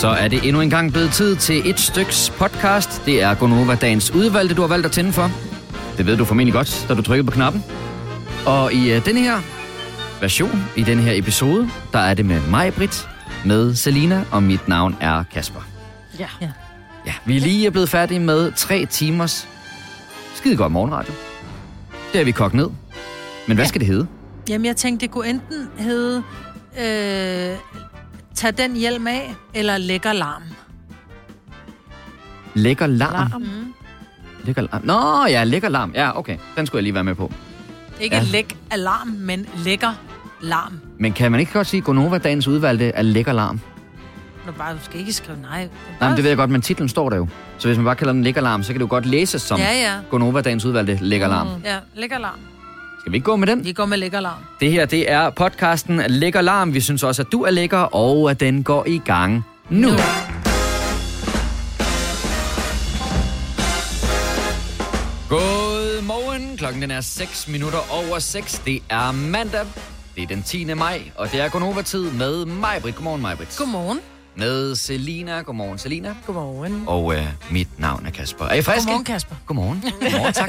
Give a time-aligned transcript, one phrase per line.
[0.00, 3.02] Så er det endnu en gang blevet tid til et styks podcast.
[3.06, 5.30] Det er Gonova Dagens udvalgte, du har valgt at tænde for.
[5.96, 7.64] Det ved du formentlig godt, da du trykker på knappen.
[8.46, 9.38] Og i uh, denne her
[10.20, 13.08] version, i denne her episode, der er det med mig, Britt,
[13.44, 15.60] med Selina, og mit navn er Kasper.
[16.18, 16.26] Ja.
[16.40, 16.50] Ja.
[17.06, 19.48] Ja, vi er lige blevet færdige med tre timers
[20.34, 21.12] skide godt morgenradio.
[22.12, 22.68] Det er vi kogt ned.
[23.46, 23.68] Men hvad Ja.
[23.68, 24.06] skal det hedde?
[24.48, 26.22] Jamen, jeg tænkte, det kunne enten hedde...
[26.80, 27.56] Øh,
[28.38, 30.42] tag den hjelm af, eller lækker larm.
[32.54, 33.12] Lækker larm.
[33.30, 33.40] Larm.
[33.42, 33.74] Mm.
[34.44, 34.80] Lækker larm.
[34.84, 35.92] Nå, ja, lækker larm.
[35.94, 36.36] Ja, okay.
[36.56, 37.32] Den skulle jeg lige være med på.
[38.00, 38.22] Ikke Ja.
[38.22, 39.92] læk alarm, men lækker
[40.40, 40.80] larm.
[40.98, 43.60] Men kan man ikke godt sige, Gonova dagens udvalgte er lækker larm?
[44.46, 45.68] Du, bare, du skal ikke skrive nej.
[46.00, 47.28] Nej, men det ved jeg godt, men titlen står der jo.
[47.58, 49.58] Så hvis man bare kalder den lækker larm, så kan det jo godt læses som
[49.60, 49.94] Ja, ja.
[50.10, 51.46] Gonova dagens udvalgte lækker larm.
[51.46, 51.62] Mm.
[51.64, 52.38] Ja, lækker larm.
[53.08, 53.64] Skal vi ikke gå med den?
[53.64, 54.38] Vi går med lækker larm.
[54.60, 56.74] Det her, det er podcasten Lækker Larm.
[56.74, 59.88] Vi synes også, at du er lækker, og at den går i gang nu.
[59.88, 59.96] Nu.
[65.28, 66.56] Godmorgen.
[66.56, 68.58] Klokken den er 6 minutter over 6.
[68.58, 69.66] Det er mandag.
[70.16, 70.74] Det er den 10.
[70.74, 72.96] maj, og det er Gonova-tid med mig, Britt.
[72.96, 73.56] Godmorgen, mig, Britt.
[73.58, 73.98] Godmorgen.
[74.38, 75.40] Med Selina.
[75.42, 76.14] Godmorgen, Selina.
[76.26, 76.84] Godmorgen.
[76.86, 78.44] Og øh, mit navn er Kasper.
[78.44, 78.80] Er I friske?
[78.86, 79.36] Godmorgen, Kasper.
[79.46, 79.80] Godmorgen.
[80.00, 80.48] Godmorgen, tak.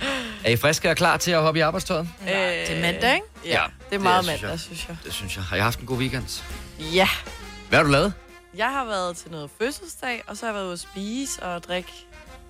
[0.44, 2.08] er I friske og klar til at hoppe i arbejdstøjet?
[2.22, 3.26] Øh, det er mandag, ikke?
[3.44, 4.60] Ja, Ja, det er meget det synes mandag, jeg.
[4.60, 4.96] synes jeg.
[5.04, 5.44] Det synes jeg.
[5.44, 6.42] Har I haft en god weekend?
[6.94, 7.08] Ja.
[7.68, 8.12] Hvad har du lavet?
[8.56, 11.62] Jeg har været til noget fødselsdag, og så har jeg været ude at spise og
[11.64, 11.92] drikke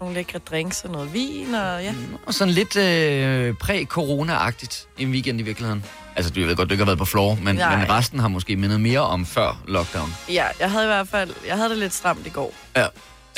[0.01, 1.95] nogle lækre drinks og noget vin, og ja.
[2.27, 5.85] Og sådan lidt øh, præ-corona-agtigt en weekend i virkeligheden.
[6.17, 7.77] Altså, du ved godt, du ikke har været på floor, men, Nej.
[7.77, 10.15] men resten har måske mindet mere om før lockdown.
[10.29, 12.55] Ja, jeg havde i hvert fald, jeg havde det lidt stramt i går.
[12.77, 12.87] Ja.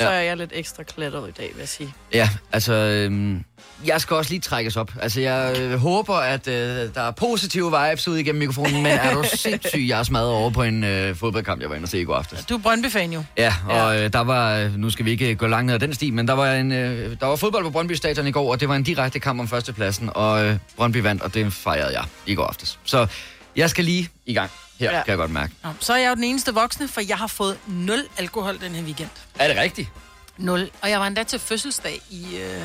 [0.03, 0.15] Så Ja.
[0.17, 1.93] er jeg lidt ekstra klatret i dag, vil jeg sige.
[2.13, 3.43] Ja, altså, øhm,
[3.85, 4.91] jeg skal også lige trækkes op.
[5.01, 6.53] Altså, jeg øh, håber, at øh,
[6.95, 10.49] der er positive vibes ud igennem mikrofonen, men er du sindssyg, jeg er smadret over
[10.49, 12.45] på en øh, fodboldkamp, jeg var inde og se i går aftes.
[12.45, 13.23] Du er Brøndby-fan jo.
[13.37, 15.93] Ja, og øh, der var, øh, nu skal vi ikke gå langt ned ad den
[15.93, 18.59] sti, men der var, en, øh, der var fodbold på Brøndby Stadion i går, og
[18.59, 22.03] det var en direkte kamp om førstepladsen, og øh, Brøndby vandt, og det fejrede jeg
[22.25, 22.79] i går aftes.
[22.83, 23.07] Så
[23.55, 24.51] jeg skal lige i gang.
[24.83, 24.97] Her ja.
[24.97, 25.03] Ja.
[25.03, 25.53] kan jeg godt mærke.
[25.63, 28.75] Nå, så er jeg jo den eneste voksne, for jeg har fået 0 alkohol den
[28.75, 29.09] her weekend.
[29.39, 29.89] Er det rigtigt?
[30.37, 30.69] 0.
[30.81, 32.61] Og jeg var endda til fødselsdag i, øh,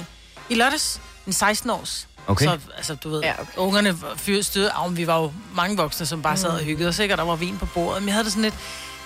[0.48, 1.00] i lørdags.
[1.26, 2.08] En 16 års.
[2.26, 2.44] Okay.
[2.44, 3.52] Så, altså, du ved, Ja, ja, okay.
[3.56, 6.98] ungerne fyr støde af, vi var jo mange voksne, som bare sad og hyggede os,
[6.98, 7.14] ikke?
[7.14, 8.02] Og der var vin på bordet.
[8.02, 8.54] Men jeg havde det sådan lidt,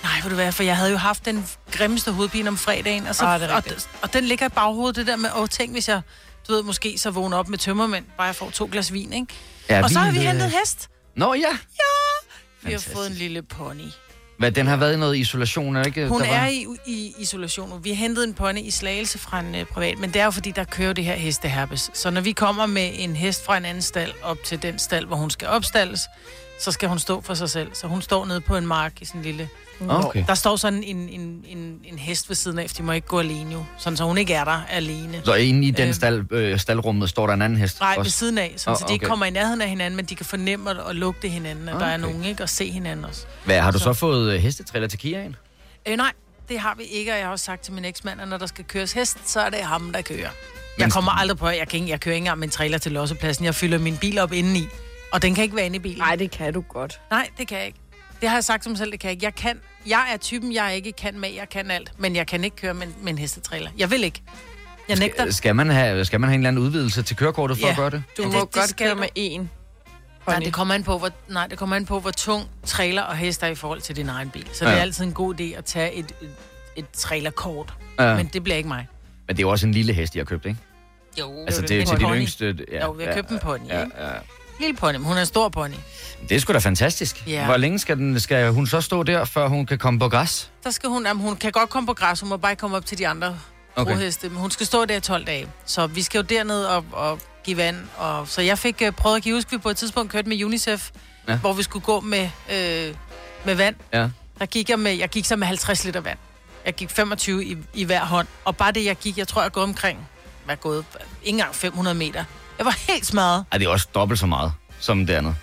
[0.02, 3.14] nej, ved du hvad, for jeg havde jo haft den grimmeste hovedpine om fredagen, og,
[3.14, 3.62] så, Ah, det og,
[4.02, 6.00] og, den ligger i baghovedet, det der med, åh, tænk, hvis jeg,
[6.48, 9.26] du ved, måske så vågner op med tømmermænd, bare jeg får to glas vin, ikke?
[9.68, 10.88] Ja, og så har vi hentet hest.
[11.16, 11.56] Nå ja.
[12.62, 13.88] Vi har fået en lille pony.
[14.38, 16.08] Hvad, den har været i noget isolation, er ikke?
[16.08, 16.34] Hun der var...
[16.34, 17.84] er i, i isolation.
[17.84, 20.30] Vi har hentet en pony i Slagelse fra en uh, privat, men det er jo
[20.30, 21.90] fordi, der kører det her hesteherpes.
[21.94, 25.06] Så når vi kommer med en hest fra en anden stald op til den stald,
[25.06, 26.00] hvor hun skal opstalles,
[26.60, 27.70] så skal hun stå for sig selv.
[27.74, 29.48] Så hun står nede på en mark i sådan en lille...
[29.88, 30.24] Okay.
[30.26, 33.06] Der står sådan en, en, en, en hest ved siden af, for de må ikke
[33.06, 33.64] gå alene jo.
[33.78, 35.22] Sådan, så hun ikke er der alene.
[35.24, 35.94] Så inde i den Øh.
[35.94, 37.80] stald, øh, staldrummet står der en anden hest?
[37.80, 38.10] Nej, ved også?
[38.10, 39.10] siden af, sådan, oh, så de ikke okay.
[39.10, 41.84] kommer i nærheden af hinanden, men de kan fornemme og, og lugte hinanden, at okay.
[41.84, 42.06] der er Okay.
[42.06, 42.42] nogen, ikke?
[42.42, 43.26] Og se hinanden også.
[43.44, 45.36] Hvad, har du så, Så- fået øh, hestetriller til Kiaen?
[45.88, 46.12] Øh, nej,
[46.48, 48.46] det har vi ikke, og jeg har også sagt til min eksmand, at når der
[48.46, 50.28] skal køres hest, så er det ham, der kører.
[50.78, 53.44] Jeg kommer aldrig på, jeg, kan jeg kører ikke engang en trailer til lossepladsen.
[53.44, 54.64] Jeg fylder min bil op indeni,
[55.12, 55.98] og den kan ikke være inde i bilen.
[55.98, 57.00] Nej, det kan du godt.
[57.10, 57.78] Nej, det kan jeg ikke.
[58.20, 59.24] Det har jeg sagt til mig selv, det kan jeg ikke.
[59.24, 62.44] Jeg, kan, jeg er typen, jeg ikke kan med, jeg kan alt, men jeg kan
[62.44, 63.70] ikke køre med, med en hestetrailer.
[63.78, 64.22] Jeg vil ikke.
[64.88, 65.22] Jeg nægter.
[65.22, 67.70] Skal, skal, man have, skal man have en eller anden udvidelse til kørekortet for Ja.
[67.70, 68.02] at gøre det?
[68.16, 69.00] Du Ja, må det- det, det godt skal køre du.
[69.00, 69.46] med én
[70.26, 73.16] Nej, det kommer an på, hvor, nej, det kommer an på, hvor tung trailer og
[73.16, 74.46] hest er i forhold til din egen bil.
[74.52, 74.70] Så ja.
[74.70, 74.78] det Ja.
[74.78, 76.30] er altid en god idé at tage et, et,
[76.76, 77.74] et trailerkort.
[78.00, 78.14] Ja.
[78.16, 78.88] Men det bliver ikke mig.
[79.26, 80.58] men det er jo også en lille hest, I har købt, ikke?
[81.20, 82.56] Jo, Altså, det det er en til din yngste...
[82.72, 83.96] Ja, Jo, vi har købt en pony, Ja, ikke?
[83.98, 84.08] ja.
[84.62, 85.74] Lille pony, men hun er en stor pony.
[86.28, 87.22] Det er sgu da fantastisk.
[87.26, 87.44] Ja.
[87.44, 90.50] Hvor længe skal, den, skal hun så stå der, før hun kan komme på græs?
[90.64, 92.76] Der skal hun, jamen, hun kan godt komme på græs, hun må bare ikke komme
[92.76, 93.38] op til de andre
[93.76, 93.92] Okay.
[93.92, 95.48] roheste, men hun skal stå der i 12 dage.
[95.66, 97.76] Så vi skal jo derned og, og give vand.
[97.96, 100.44] Og, så jeg fik uh, prøvet at give, husk, vi på et tidspunkt kørte med
[100.44, 100.90] UNICEF,
[101.28, 101.32] Ja.
[101.32, 101.38] ja.
[101.38, 102.94] hvor vi skulle gå med, øh,
[103.44, 103.76] med vand.
[103.92, 104.08] Ja.
[104.38, 106.18] Der gik jeg med, jeg gik så med 50 liter vand.
[106.66, 108.26] Jeg gik 25 i, i hver hånd.
[108.44, 110.08] Og bare det, jeg gik, jeg tror, jeg går omkring,
[110.44, 110.84] hvad er gået,
[111.22, 112.24] ikke engang 500 meter.
[112.58, 113.44] Jeg var helt smadret.
[113.52, 115.34] Ej, det er også dobbelt så meget som det andet.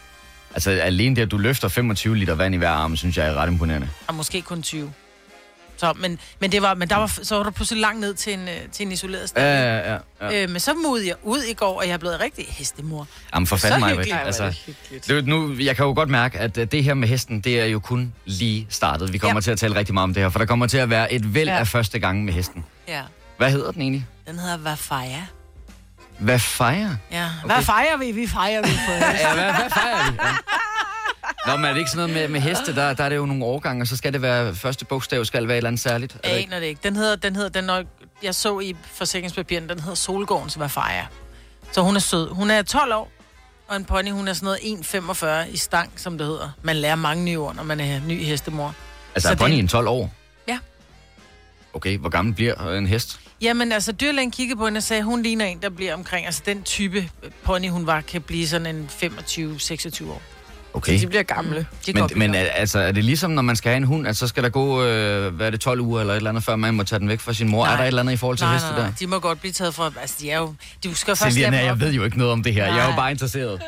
[0.54, 3.34] Altså, alene det, at du løfter 25 liter vand i hver arm, synes jeg er
[3.34, 3.90] ret imponerende.
[4.08, 4.94] Og måske kun 20.
[5.78, 8.34] Så, men, men, det var, men der var, så var der pludselig langt ned til
[8.34, 9.46] en, øh, til en isoleret Ja, stald.
[9.86, 9.98] ja, ja.
[10.32, 10.44] ja.
[10.44, 13.08] Øh, men så modede jeg ud i går, og jeg er blevet rigtig hestemor.
[13.34, 14.16] Jamen, for så fanden mig, hyggeligt.
[14.26, 14.54] Altså,
[14.92, 17.42] det det, er nu, jeg kan jo godt mærke, at øh, det her med hesten,
[17.42, 19.14] det er jo kun lige startet.
[19.14, 19.38] Vi kommer ja.
[19.38, 19.42] Ja.
[19.42, 21.34] til at tale rigtig meget om det her, for der kommer til at være et
[21.34, 21.54] væld ja.
[21.54, 21.60] Ja.
[21.60, 22.66] af første gange med hesten.
[22.88, 23.02] Ja.
[23.40, 24.06] Hvad hedder den egentlig?
[24.28, 25.22] Den hedder Vafaya.
[26.20, 26.96] Hvad fejrer?
[27.12, 27.26] Ja.
[27.26, 27.44] Okay.
[27.44, 27.54] Okay.
[27.56, 28.12] Hvad fejrer vi?
[28.12, 28.92] Vi fejrer vi på
[29.22, 30.18] Ja, hvad, hvad fejrer vi?
[30.24, 30.32] Ja.
[31.52, 32.76] Nå, men er det ikke sådan noget med, med heste?
[32.76, 35.48] Der, der er det jo nogle årgange, og så skal det være, første bogstav skal
[35.48, 36.14] være et eller andet særligt.
[36.14, 36.50] Er det Jeg ikke?
[36.54, 36.80] aner det ikke.
[36.84, 37.84] Den hedder, den hedder, den er,
[38.24, 41.06] jeg så i forsikringspapiren, den hedder Solgården, som er fejre.
[41.72, 42.30] Så hun er sød.
[42.34, 43.12] Hun er 12 år,
[43.68, 44.58] og en pony, hun er sådan
[44.94, 46.50] noget 1,45 i stang, som det hedder.
[46.62, 48.74] Man lærer mange nye ord, når man er ny hestemor.
[49.16, 50.12] Altså, Så er ponyen det- 12 år?
[51.74, 53.20] Okay, hvor gammel bliver en hest?
[53.42, 56.42] Jamen, altså, dyrlægen kiggede på hende og sagde, hun ligner en, der bliver omkring, altså
[56.46, 57.10] den type
[57.44, 60.22] pony, hun var, kan blive sådan en 25-26 år.
[60.74, 61.00] Okay.
[61.00, 61.68] De bliver gamle.
[61.86, 64.08] De kan Men, men er, altså, er det ligesom, når man skal have en hund,
[64.08, 66.44] at så skal der gå, øh, hvad er det, 12 uger eller et eller andet,
[66.44, 67.66] før man må tage den væk fra sin mor?
[67.66, 67.74] Nej.
[67.74, 68.94] Er der et eller andet i forhold til nej, heste nej, nej, der?
[69.00, 71.80] de må godt blive taget fra, altså de er jo, de skal først Selina, jeg
[71.80, 72.66] ved jo ikke noget om det her.
[72.66, 72.96] Jeg er jo Nej.
[72.96, 73.62] bare interesseret.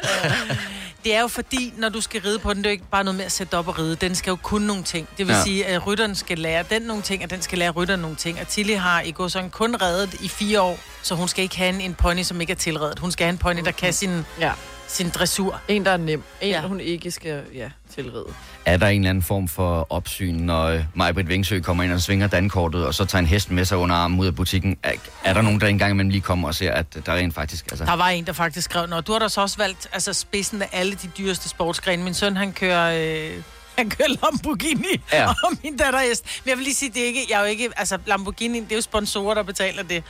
[1.04, 3.04] Det er jo fordi, når du skal ride på den, det er jo ikke bare
[3.04, 3.96] noget med at sætte op og ride.
[3.96, 5.08] Den skal jo kunne nogle ting.
[5.18, 5.38] Det vil Ja.
[5.38, 5.44] ja.
[5.44, 8.40] sige, at rytteren skal lære den nogle ting, og den skal lære rytteren nogle ting.
[8.42, 11.58] Og Tilly har i går sådan kun reddet i fire år, så hun skal ikke
[11.58, 13.00] have en, en pony, som ikke er tilredet.
[13.00, 14.52] Hun skal have en pony, der kan sin, Ja.
[14.92, 15.62] Sin dressur.
[15.68, 16.24] En, der er nem.
[16.42, 16.62] En, Ja.
[16.62, 18.26] hun ikke skal ja, tilrede.
[18.66, 22.02] Er der en eller anden form for opsyn, når øh, Majbrit Vingsø kommer ind og
[22.02, 24.78] svinger dankortet, og så tager en hest med sig under armen ud af butikken?
[24.84, 24.92] Er,
[25.24, 27.66] er der nogen, der engang imellem lige kommer og ser, at der rent faktisk...
[27.72, 30.14] Altså, Der var en, der faktisk skrev, Nå, du har da så også valgt altså,
[30.14, 32.04] spidsen af alle de dyreste sportsgrene.
[32.04, 33.26] Min søn, han kører...
[33.36, 33.44] Øh,
[33.78, 35.22] han kører Lamborghini, Ja.
[35.22, 35.28] ja.
[35.46, 36.26] og min datter er hest.
[36.46, 38.72] Men jeg vil lige sige, det er ikke, jeg er jo ikke, altså Lamborghini, det
[38.72, 40.04] er jo sponsorer, der betaler det.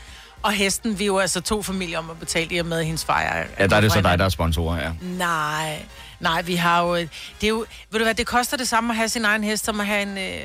[0.44, 3.06] Og hesten, vi er jo altså to familier om at betale i og med, hendes
[3.06, 3.46] far er...
[3.60, 4.92] ja, der er det så dig, der er sponsorer, ja.
[5.02, 5.86] Nej,
[6.20, 6.96] nej, vi har jo...
[6.96, 7.10] Det
[7.44, 7.66] er jo...
[7.92, 10.02] Ved du hvad, det koster det samme at have sin egen hest, som at have
[10.02, 10.18] en...
[10.18, 10.42] Øh,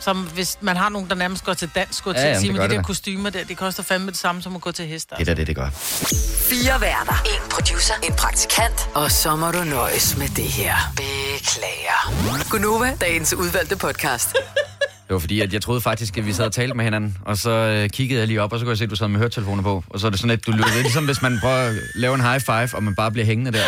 [0.00, 2.40] som hvis man har nogen, der nærmest går til dans, går til Ja, jamen, at
[2.40, 4.72] sige gør de det der kostymer der, det koster fandme det samme som at gå
[4.72, 5.10] til hest.
[5.10, 5.68] Det er da det, det gør.
[6.50, 7.22] Fire værter.
[7.24, 7.94] En producer.
[8.02, 8.88] En praktikant.
[8.94, 10.74] Og så må du nøjes med det her.
[10.96, 12.50] Beklager.
[12.50, 14.36] Gunova, dagens udvalgte podcast.
[15.08, 17.38] Det var fordi, at jeg troede faktisk, at vi sad og talte med hinanden, og
[17.38, 19.18] så øh, kiggede jeg lige op, og så kunne jeg se, at du sad med
[19.18, 19.84] høretelefoner på.
[19.88, 22.14] Og så er det sådan lidt, du lyder er ligesom hvis man prøver at lave
[22.14, 23.64] en high five, og man bare bliver hængende der.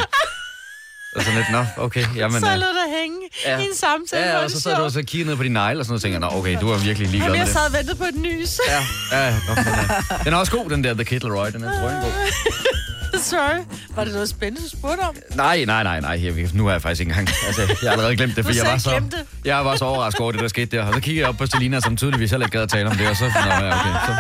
[1.16, 2.40] Og sådan lidt, nå, okay, jamen...
[2.40, 3.50] så øh, lå der hænge ja.
[3.50, 3.58] ja.
[3.58, 4.26] i en samtale.
[4.26, 5.92] Ja, hvor og så sad du og så kiggede ned på din negle, og sådan
[5.92, 8.04] noget, og tænker, nå, okay, du er virkelig ligeglad Jamen, jeg sad og ventede på
[8.04, 8.60] et nys.
[8.68, 8.82] Ja,
[9.12, 11.80] ja, nå, den, er, den er også god, den der The Kittle Roy, den er
[11.80, 12.12] drøngod.
[13.20, 13.60] Sorry.
[13.96, 15.16] Var det noget spændende, du spurgte om?
[15.34, 18.16] Nej, nej, nej, nej, her, nu har jeg faktisk ikke engang, altså, jeg har allerede
[18.16, 19.02] glemt det, for jeg var så,
[19.44, 21.46] jeg var så overrasket over det, der skete der, og så kiggede jeg op på
[21.46, 24.16] Stelina, som tydeligvis heller ikke gad at tale om det, og så, nå, okay, så,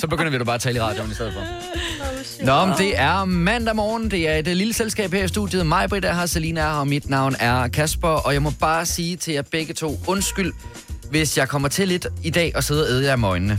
[0.00, 1.44] så begynder vi da bare at tale i radioen i stedet for.
[2.44, 5.66] Nå, men det er mandag morgen, det er et øh, lille selskab her i studiet,
[5.66, 8.52] mig, Britt er her, Selina er her, og mit navn er Kasper, og jeg må
[8.60, 10.52] bare sige til jer begge to, undskyld,
[11.10, 13.58] hvis jeg kommer til lidt i dag og sidder og æder jer med øjnene.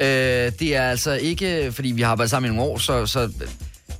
[0.00, 3.30] Øh, det er altså ikke, fordi vi har arbejdet sammen i nogle år, så, så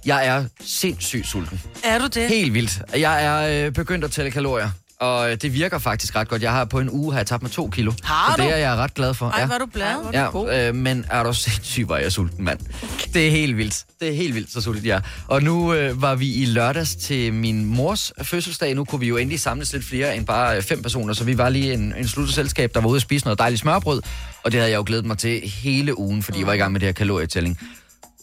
[0.06, 1.61] jeg er sindssygt sulten.
[1.85, 2.29] Er du det?
[2.29, 2.82] Helt vildt.
[2.99, 4.70] Jeg er øh, begyndt at tælle kalorier,
[5.00, 6.43] og øh, det virker faktisk ret godt.
[6.43, 7.93] Jeg har på en uge har jeg tabt mig to kilo.
[8.03, 8.55] Har så det du?
[8.55, 9.29] er jeg ret glad for.
[9.29, 9.97] Ej, var du glad?
[10.12, 12.58] Ja, øh, men er du sindssyg, hvor er jeg sulten, mand.
[13.14, 13.85] Det er helt vildt.
[14.00, 15.00] Det er helt vildt, så sulten jeg er.
[15.26, 18.75] Og nu øh, var vi i lørdags til min mors fødselsdag.
[18.75, 21.38] Nu kunne vi jo endelig samles lidt flere end bare øh, fem personer, så vi
[21.38, 24.02] var lige en, en sluttet selskab, der var ude at spise noget dejligt smørbrød.
[24.44, 26.73] Og det havde jeg jo glædet mig til hele ugen, fordi jeg var i gang
[26.73, 27.59] med det her kalorietælling.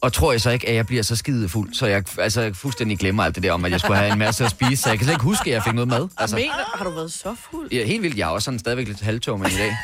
[0.04, 3.00] Og tror jeg så ikke, at jeg bliver så skide fuld, så jeg altså, fuldstændig
[3.00, 4.76] glemmer alt det der om, at jeg skulle have en masse at spise.
[4.84, 6.08] Så jeg kan slet ikke huske, at jeg fik noget mad.
[6.18, 6.36] Altså.
[6.36, 7.72] Mener, har du været så fuld?
[7.72, 8.18] Ja, helt vildt.
[8.18, 9.78] Jeg er også sådan stadigvæk lidt halvtømmer i dag.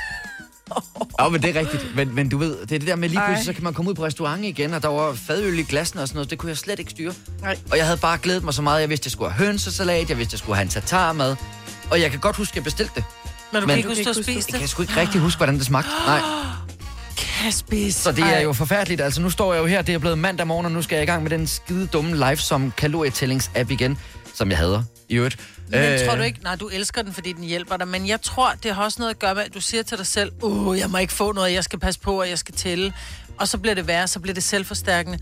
[1.21, 1.95] Ja, men det er rigtigt.
[1.95, 3.43] Men, men du ved, det er det der med lige pludselig, Ej.
[3.43, 6.07] så kan man komme ud på restaurant igen, og der var fadøl i glassene og
[6.07, 6.29] sådan noget.
[6.29, 7.13] Det kunne jeg slet ikke styre.
[7.41, 7.57] Nej.
[7.71, 8.81] Og jeg havde bare glædet mig så meget.
[8.81, 11.35] Jeg vidste, jeg skulle have hønsesalat, jeg vidste, jeg skulle have en tatarmad.
[11.91, 13.03] Og jeg kan godt huske, at jeg bestilte det.
[13.53, 14.69] Men du Men- kan ikke huske, at spise Jeg kan det?
[14.69, 15.89] sgu ikke rigtig huske, hvordan det smagte.
[16.05, 16.19] Nej.
[17.19, 18.01] Kan spise.
[18.01, 19.01] Så det er jo forfærdeligt.
[19.01, 21.03] Altså, nu står jeg jo her, det er blevet mandag morgen, og nu skal jeg
[21.03, 23.97] i gang med den skide dumme live som kalorietællings-app igen,
[24.35, 25.37] som jeg hader i øvrigt.
[25.67, 28.21] Men Øh, tror du ikke, nej, du elsker den, fordi den hjælper dig, men jeg
[28.21, 30.79] tror, det har også noget at gøre med, at du siger til dig selv, uh,
[30.79, 32.93] jeg må ikke få noget, jeg skal passe på, og jeg skal tælle.
[33.37, 35.19] Og så bliver det værre, så bliver det selvforstærkende.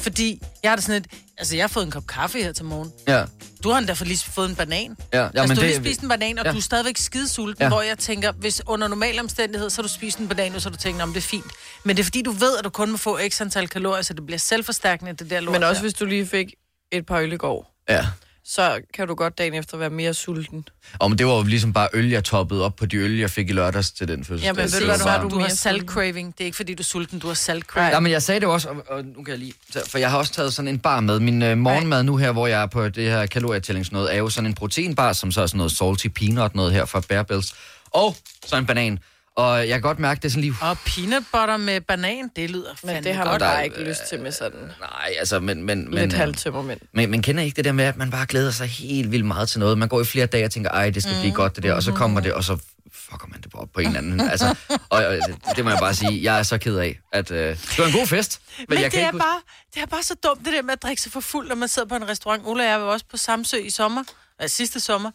[0.00, 1.06] Fordi jeg har det sådan et,
[1.38, 2.92] altså jeg har fået en kop kaffe her til morgen.
[3.08, 3.24] Ja,
[3.64, 4.96] Du har endda for lige fået en banan.
[5.12, 5.62] ja, ja altså, men du har det...
[5.66, 6.52] lige spist en banan, og ja.
[6.52, 7.68] du er stadigvæk skidesulten, Ja.
[7.68, 10.68] hvor jeg tænker, hvis under normale omstændigheder, så har du spist en banan, og så
[10.68, 11.44] har du tænkt, om det er fint.
[11.84, 14.14] Men det er fordi, du ved, at du kun må få x antal kalorier, så
[14.14, 15.80] det bliver selvforstærkende, det der lort Men også der.
[15.82, 16.54] hvis du lige fik
[16.92, 18.06] et par øl i går, Ja.
[18.44, 20.64] Så kan du godt dagen efter være mere sulten.
[20.98, 23.30] Og men det var jo ligesom bare øl, jeg toppede op på de øl, jeg
[23.30, 24.46] fik i lørdags til den fødselsdag.
[24.46, 25.88] Jamen, ved du hvad, du du har mere salt sulten.
[25.88, 26.32] craving.
[26.32, 27.92] Det er ikke fordi, du er sulten, du har salt craving.
[27.92, 29.52] Ja, men jeg sagde det også, og, og nu kan jeg lige...
[29.86, 31.20] For jeg har også taget sådan en bar med.
[31.20, 34.50] Min øh, morgenmad nu her, hvor jeg er på det her kalorietællingsnød, er jo sådan
[34.50, 37.54] en proteinbar, som så er sådan noget salty peanut noget her fra Bear Bells.
[37.90, 38.16] Og
[38.46, 38.98] så en banan.
[39.36, 40.54] Og jeg kan godt mærke, det er sådan lige...
[40.62, 43.40] Og peanut butter med banan, det lyder Men det har man godt.
[43.40, 45.62] bare ikke lyst til med sådan Nej, altså, men...
[45.62, 46.80] men, men lidt øh, halvtømmermænd.
[46.94, 49.48] Men, men kender ikke det der med, at man bare glæder sig helt vildt meget
[49.48, 49.78] til noget?
[49.78, 51.82] Man går i flere dage og tænker, ej, det skal blive godt det der, og
[51.82, 52.58] så kommer det, og så
[52.92, 54.20] fucker man det bare op på en eller anden.
[54.20, 54.56] Altså,
[54.88, 55.04] og,
[55.44, 57.86] og det må jeg bare sige, jeg er så ked af, at øh, det var
[57.86, 58.40] en god fest.
[58.58, 59.40] Men, Men jeg det kan er, ikke bare,
[59.74, 61.68] det er bare så dumt, det der med at drikke sig for fuld, når man
[61.68, 62.42] sidder på en restaurant.
[62.46, 64.02] Ulla og jeg var også på Samsø i sommer,
[64.42, 65.10] øh, sidste sommer,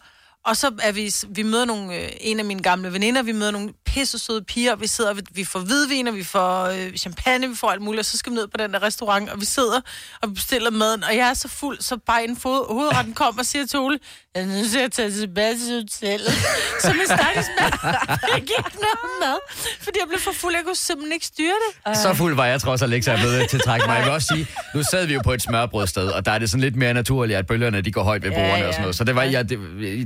[0.46, 3.50] og så er vi, vi møder nogle, øh, en af mine gamle veninder, vi møder
[3.50, 6.96] nogle pisse søde piger, og vi sidder, vi, vi får hvidvin, og vi får øh,
[6.96, 9.40] champagne, vi får alt muligt, og så skal vi ned på den der restaurant, og
[9.40, 9.80] vi sidder
[10.22, 13.46] og bestiller maden, og jeg er så fuld, så bare en fod, hovedretten kommer og
[13.46, 13.98] siger til Ole,
[14.34, 16.32] jeg er nødt til at tage tilbage til hotellet.
[16.82, 17.74] Så min stakkels mand,
[18.34, 19.38] jeg gik ikke noget mad,
[19.80, 21.96] fordi jeg blev for fuld, jeg kunne simpelthen ikke styre det.
[21.98, 23.94] Så fuld var jeg trods alt ikke, så jeg blev til at trække mig.
[23.96, 26.50] Jeg vil også sige, nu sad vi jo på et smørbrødsted, og der er det
[26.50, 28.66] sådan lidt mere naturligt, at bølgerne de går højt ved bordene ja.
[28.66, 28.96] og sådan noget.
[28.96, 29.58] Så det, var, ja, det,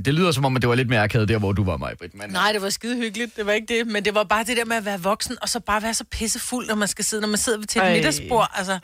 [0.05, 1.93] det lyder som om, at det var lidt mere akavet der, hvor du var, mig,
[1.99, 2.15] Britt.
[2.15, 4.57] Men, Nej, det var skide hyggeligt, det var ikke det, men det var bare det
[4.57, 7.21] der med at være voksen, og så bare være så pissefuld, når man skal sidde,
[7.21, 7.93] når man sidder til et Ej.
[7.95, 8.79] middagsbord, altså.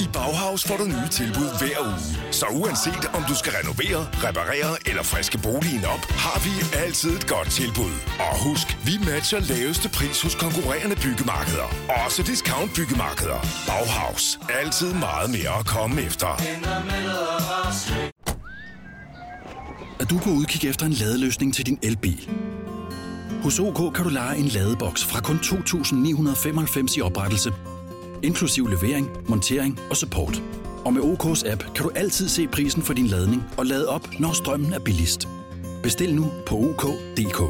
[0.00, 2.32] I Bauhaus får du nye tilbud hver uge.
[2.32, 7.26] Så uanset om du skal renovere, reparere eller friske boligen op, har vi altid et
[7.28, 7.92] godt tilbud.
[8.18, 11.68] Og husk, vi matcher laveste pris hos konkurrerende byggemarkeder.
[12.04, 13.40] Også discount byggemarkeder.
[13.68, 14.38] Bauhaus.
[14.62, 16.30] Altid meget mere at komme efter.
[20.02, 22.30] At du er på udkig efter en ladeløsning til din elbil.
[23.42, 27.52] Hos OK kan du lege en ladeboks fra kun 2.995 i oprettelse,
[28.22, 30.42] inklusiv levering, montering og support.
[30.84, 34.08] Og med OK's app kan du altid se prisen for din ladning og lade op,
[34.20, 35.28] når strømmen er billigst.
[35.82, 37.40] Bestil nu på OK.dk.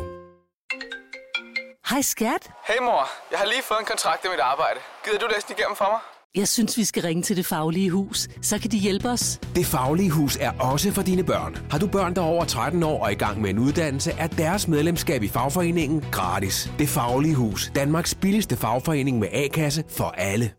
[1.90, 2.50] Hej skat.
[2.68, 4.80] Hey mor, jeg har lige fået en kontrakt i mit arbejde.
[5.04, 6.11] Gider du læse den igennem for mig?
[6.36, 8.28] Jeg synes, vi skal ringe til Det Faglige Hus.
[8.42, 9.40] Så kan de hjælpe os.
[9.56, 11.56] Det Faglige Hus er også for dine børn.
[11.70, 14.26] Har du børn, der er over 13 år og i gang med en uddannelse, er
[14.26, 16.70] deres medlemskab i fagforeningen gratis.
[16.78, 17.72] Det Faglige Hus.
[17.74, 20.50] Danmarks billigste fagforening med A-kasse for alle.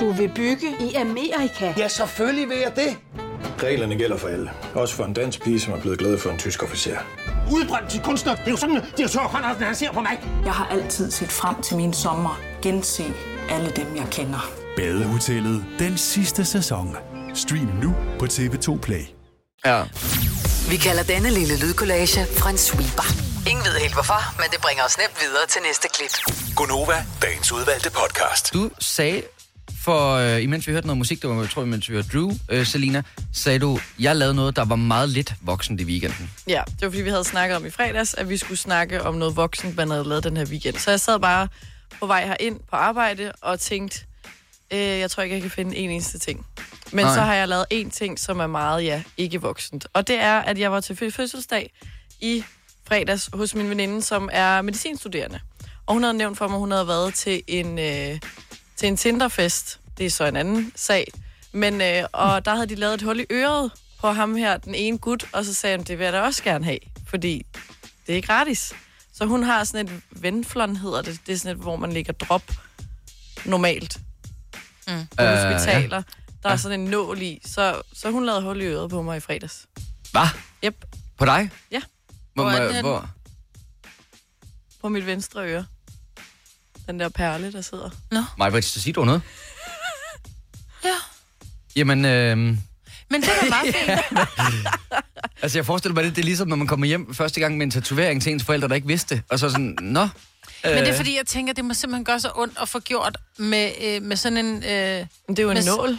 [0.00, 1.74] Du vil bygge i Amerika?
[1.78, 2.96] Ja, selvfølgelig vil jeg det.
[3.62, 4.50] Reglerne gælder for alle.
[4.74, 6.96] Også for en dansk pige, som er blevet glad for en tysk officer.
[7.52, 8.34] Udbrændt til kunstner.
[8.34, 10.20] Det er jo sådan, at direktør Conradsen, han ser på mig.
[10.44, 12.40] Jeg har altid set frem til min sommer.
[12.62, 13.04] Gense
[13.50, 14.65] alle dem, jeg kender.
[14.76, 16.96] Badehotellet den sidste sæson.
[17.34, 19.04] Stream nu på TV2 Play.
[19.66, 19.82] Ja.
[20.70, 23.06] Vi kalder denne lille lydkollage en sweeper.
[23.50, 26.34] Ingen ved helt hvorfor, men det bringer os nemt videre til næste klip.
[26.56, 28.52] Gonova, dagens udvalgte podcast.
[28.54, 29.22] Du sagde,
[29.84, 32.30] for øh, imens vi hørte noget musik, det var, jeg tror, imens vi hørte Drew,
[32.48, 33.02] øh, Selina,
[33.32, 36.30] sagde du, jeg lavede noget, der var meget lidt voksent i weekenden.
[36.48, 39.14] Ja, det var fordi, vi havde snakket om i fredags, at vi skulle snakke om
[39.14, 40.76] noget voksent, man havde lavet den her weekend.
[40.78, 41.48] Så jeg sad bare
[42.00, 44.05] på vej herind på arbejde og tænkte,
[44.70, 46.46] øh, jeg tror ikke, jeg kan finde en eneste ting.
[46.92, 47.14] Men Nej.
[47.14, 49.86] så har jeg lavet en ting, som er meget, ja, ikke voksent.
[49.92, 51.72] Og det er, at jeg var til fø- fødselsdag
[52.20, 52.44] i
[52.88, 55.40] fredags hos min veninde, som er medicinstuderende.
[55.86, 58.20] Og hun havde nævnt for mig, at hun havde været til en, øh,
[58.76, 59.80] til en Tinderfest.
[59.98, 61.06] Det er så en anden sag.
[61.52, 63.70] Men, øh, og der havde de lavet et hul i øret
[64.00, 66.42] på ham her, den ene gut, og så sagde hun, det vil jeg da også
[66.42, 67.46] gerne have, fordi
[68.06, 68.72] det er gratis.
[69.14, 71.20] Så hun har sådan et venflon, hedder det.
[71.26, 72.42] Det er sådan et, hvor man lægger drop
[73.44, 73.98] normalt
[74.88, 75.06] Mm.
[75.16, 75.96] på Øh, hospitaler.
[75.96, 76.02] ja.
[76.42, 77.40] Der er sådan en nål i.
[77.46, 79.66] Så, så hun lavede hul i øret på mig i fredags.
[80.12, 80.26] Hvad?
[80.64, 80.84] Yep,
[81.18, 81.50] På dig?
[81.70, 81.80] Ja.
[82.34, 83.08] Hvor, Hvor er den hvor?
[84.82, 85.66] på mit venstre øre.
[86.86, 87.90] Den der perle, der sidder.
[88.38, 89.22] Mig, Britt, så siger du noget?
[90.84, 90.94] Ja.
[91.76, 92.58] Jamen, øh, Men
[93.10, 94.20] det er da meget fint.
[95.42, 97.66] altså jeg forestiller mig, det, det er ligesom, når man kommer hjem første gang med
[97.66, 99.22] en tatovering til ens forældre, der ikke vidste det.
[99.30, 100.08] Og så sådan, nå.
[100.74, 102.80] Men det er øh, fordi, jeg tænker, det må simpelthen gøre så ondt at få
[102.80, 104.56] gjort med, øh, med sådan en...
[104.56, 104.70] Øh,
[105.28, 105.98] det er jo en med nål.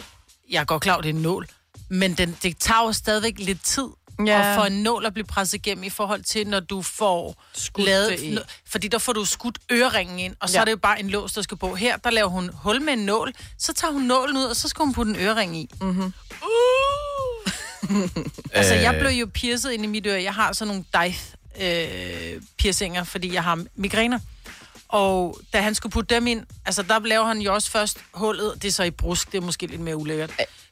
[0.50, 1.46] Jeg er godt klar, det er en nål.
[1.88, 3.86] Men den, det tager jo stadigvæk lidt tid
[4.26, 4.50] Ja.
[4.50, 7.86] at få en nål at blive presset igennem i forhold til, når du får Skudt
[7.86, 8.20] lavet...
[8.20, 8.38] i.
[8.66, 10.60] Fordi der får du skudt øreringen ind, og så Ja.
[10.60, 11.74] er det jo bare en lås, der skal på.
[11.74, 14.68] Her, der laver hun hul med en nål, så tager hun nålen ud, og så
[14.68, 15.70] skal hun putte en ørering i.
[15.80, 16.12] Mm-hmm.
[16.42, 17.52] Uh!
[18.58, 20.22] altså, jeg blev jo piercet ind i mit øre.
[20.22, 21.14] Jeg har sådan nogle dive
[22.34, 24.18] øh, piercinger, fordi jeg har migræner.
[24.88, 28.52] Og da han skulle putte dem ind, altså der laver han jo også først hullet,
[28.62, 30.30] det er så i brusk, det er måske lidt mere ulækkert.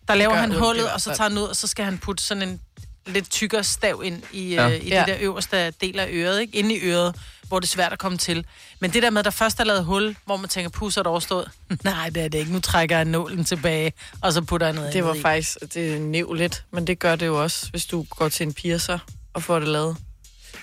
[0.08, 2.48] Der laver han hullet, og så tager han ud, og så skal han putte sådan
[2.48, 2.60] en
[3.06, 4.68] lidt tykkere stav ind i, Ja.
[4.68, 4.98] øh, i Ja.
[4.98, 6.56] det der øverste del af øret, ikke?
[6.56, 7.14] Inde i øret,
[7.48, 8.46] hvor det er svært at komme til.
[8.80, 11.06] Men det der med, at der først er lavet hul, hvor man tænker, pusser det
[11.10, 11.50] overstået.
[11.84, 12.52] Nej, det er det ikke.
[12.52, 13.92] Nu trækker jeg nålen tilbage,
[14.22, 15.20] og så putter jeg noget Det var i.
[15.20, 18.54] faktisk det er nævligt, men det gør det jo også, hvis du går til en
[18.54, 18.98] piercer
[19.34, 19.96] og får det lavet.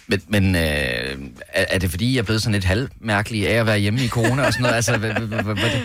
[0.08, 3.66] Men, men øh, er, er det fordi, jeg er blevet sådan lidt halvmærkelig af at
[3.66, 4.76] være hjemme i corona og sådan noget?
[4.76, 5.82] Altså, hvad-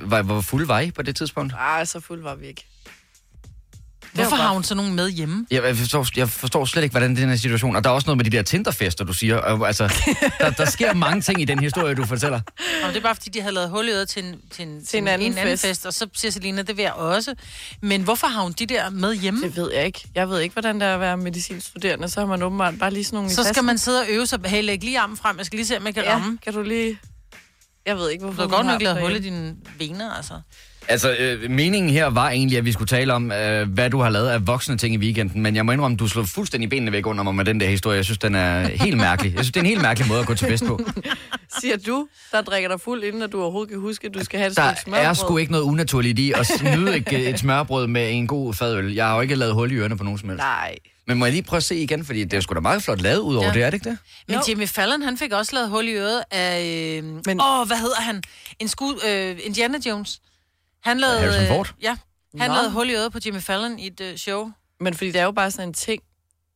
[0.00, 1.52] var, hvor fuld var I på det tidspunkt?
[1.52, 2.66] Nej, så fuld var vi ikke.
[4.22, 5.46] Hvorfor har hun så nogen med hjemme?
[5.50, 7.76] Jeg, jeg, forstår, jeg forstår slet ikke, hvordan den her situation.
[7.76, 9.36] Og der er også noget med de der Tinderfester, du siger.
[9.36, 9.94] Og, altså,
[10.40, 12.40] der, der sker mange ting i den historie, du fortæller.
[12.84, 14.84] Og det er bare, fordi de havde lavet hul i øret til en, til en,
[14.86, 15.66] til en anden en anden fest.
[15.66, 15.86] fest.
[15.86, 17.34] Og så siger Selina, det vil jeg også.
[17.82, 19.42] Men hvorfor har hun de der med hjemme?
[19.42, 20.04] Det ved jeg ikke.
[20.14, 22.08] Jeg ved ikke, hvordan det er at være medicinstuderende.
[22.08, 24.38] Så har man åbenbart bare lige sådan nogle Så skal man sidde og øve sig.
[24.44, 25.38] Hey, læg lige armen frem.
[25.38, 26.38] Jeg skal lige se, om jeg kan Ja, ramme.
[26.44, 26.98] kan du lige...
[27.86, 30.34] Jeg ved ikke, hvorfor Du har godt nok lavet hul i dine vener, altså.
[30.88, 34.10] Altså, øh, meningen her var egentlig, at vi skulle tale om, øh, hvad du har
[34.10, 37.06] lavet af voksne ting i weekenden, men jeg må indrømme, du slår fuldstændig benene væk
[37.06, 37.96] under mig med den der historie.
[37.96, 39.34] Jeg synes, den er helt mærkelig.
[39.34, 40.80] Jeg synes, det er en helt mærkelig måde at gå til fest på.
[41.60, 44.38] Siger du, der drikker dig fuld, inden at du overhovedet kan huske, at du skal
[44.38, 45.04] have et Der stykke smørbrød?
[45.06, 48.92] er sgu ikke noget unaturligt i at snyde et, et smørbrød med en god fadøl.
[48.94, 50.42] Jeg har jo ikke lavet hul i ørerne på nogen som helst.
[50.42, 50.76] Nej.
[51.06, 53.00] Men må jeg lige prøve at se igen, fordi det er sgu da meget flot
[53.00, 53.52] lavet ud over Ja.
[53.52, 53.98] det, er det ikke det?
[54.28, 56.64] Men Jimmy Fallon, han fik også lavet hul i øret af...
[56.98, 57.40] Øh, Men...
[57.40, 58.22] Åh, hvad hedder han?
[58.58, 59.00] En skud...
[59.08, 60.20] Øh, Indiana Jones.
[60.82, 61.18] Han lavede...
[61.20, 61.74] Harrison øh, Ford?
[61.82, 61.96] Ja.
[62.38, 62.54] Han Nå.
[62.54, 64.50] lavede hul i øret på Jimmy Fallon i et øh, show.
[64.80, 66.02] Men fordi det er jo bare sådan en ting,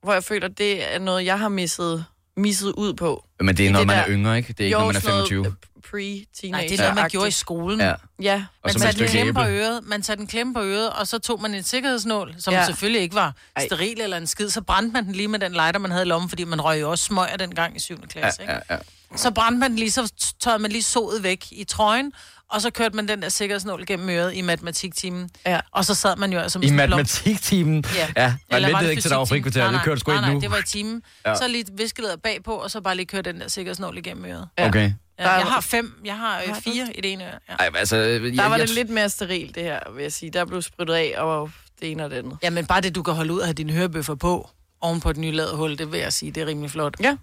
[0.03, 2.05] hvor jeg føler, det er noget, jeg har misset,
[2.41, 3.25] misset ud på.
[3.41, 4.53] Men det er, når det man er der- yngre, ikke?
[4.53, 5.55] Det er ikke, når man er sådan noget 25.
[5.87, 6.51] Pre-teenage.
[6.51, 7.81] Nej, det er noget, man gjorde i skolen.
[7.81, 7.95] Ja.
[8.23, 8.45] Ja.
[8.65, 11.19] Man satte en stykke klemme på øret, man satte en klemme på øret, og så
[11.19, 12.65] tog man en sikkerhedsnål, som Ja.
[12.67, 13.67] selvfølgelig ikke var Ej.
[13.67, 14.49] steril eller en skid.
[14.51, 16.81] Så brændte man den lige med den lighter, man havde i lommen, fordi man røg
[16.81, 18.01] jo også smøger dengang i 7.
[18.09, 18.43] klasse.
[18.43, 18.63] Ja, Ikke?
[18.71, 19.17] ja, ja.
[19.17, 22.13] Så brændte man den lige, så tørrede man lige sodet væk i trøjen,
[22.51, 25.31] og så kørte man den der sikkerhedsnål gennem øret i matematiktimen.
[25.47, 25.61] Ja.
[25.73, 27.85] Og så sad man jo altså I matematiktimen.
[27.97, 28.09] Ja.
[28.17, 29.63] ja man ventede det ikke til der frikvarter.
[29.63, 30.41] Nej, Det kørte sgu nej, ikke nej, nu.
[30.41, 31.03] det var i timen.
[31.25, 31.31] Ja.
[31.31, 31.37] Ja.
[31.37, 34.49] Så lige viskeleder bagpå, og så bare lige køre den der sikkerhedsnål igennem øret.
[34.59, 34.93] Okay.
[35.19, 37.39] Ja, jeg har fem, jeg har øh, fire i det ene øre.
[37.49, 37.55] Ja.
[37.55, 40.31] Ej, altså, jeg, Der var jeg, det lidt mere sterilt, det her, vil jeg sige.
[40.31, 42.39] Der blev sprittet af, og det ene og det andet.
[42.43, 45.17] ja, men bare det, du kan holde ud af dine hørebøffer på, oven på et
[45.17, 46.95] nylavet hul, det vil jeg sige, det er rimelig flot.
[47.01, 47.17] Ja.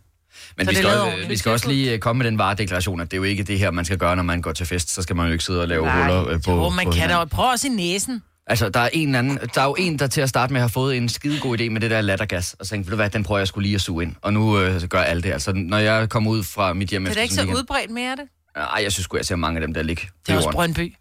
[0.57, 1.29] Men Så vi det skal, også, ordentligt.
[1.29, 3.59] vi skal også lige øh, komme med den varedeklaration, at det er jo ikke det
[3.59, 4.93] her, man skal gøre, når man går til fest.
[4.93, 6.01] Så skal man jo ikke sidde og lave Nej.
[6.01, 8.23] huller øh, på Jo, man på kan da prøve også i næsen.
[8.49, 10.67] Altså, der er, en anden, der er jo en, der til at starte med har
[10.67, 13.09] fået en skide god idé med det der lattergas, og så tænkte, ved du hvad,
[13.09, 14.15] den prøver jeg skulle lige at suge ind.
[14.21, 15.31] Og nu øh, gør alle det.
[15.31, 17.57] Altså, når jeg kommer ud fra mit hjem Det er da ikke så en weekend-
[17.59, 18.25] udbredt mere, er det?
[18.55, 20.49] Ej, jeg synes sgu, jeg ser mange af dem, der ligger Det er også.
[20.51, 20.93] Brøndby.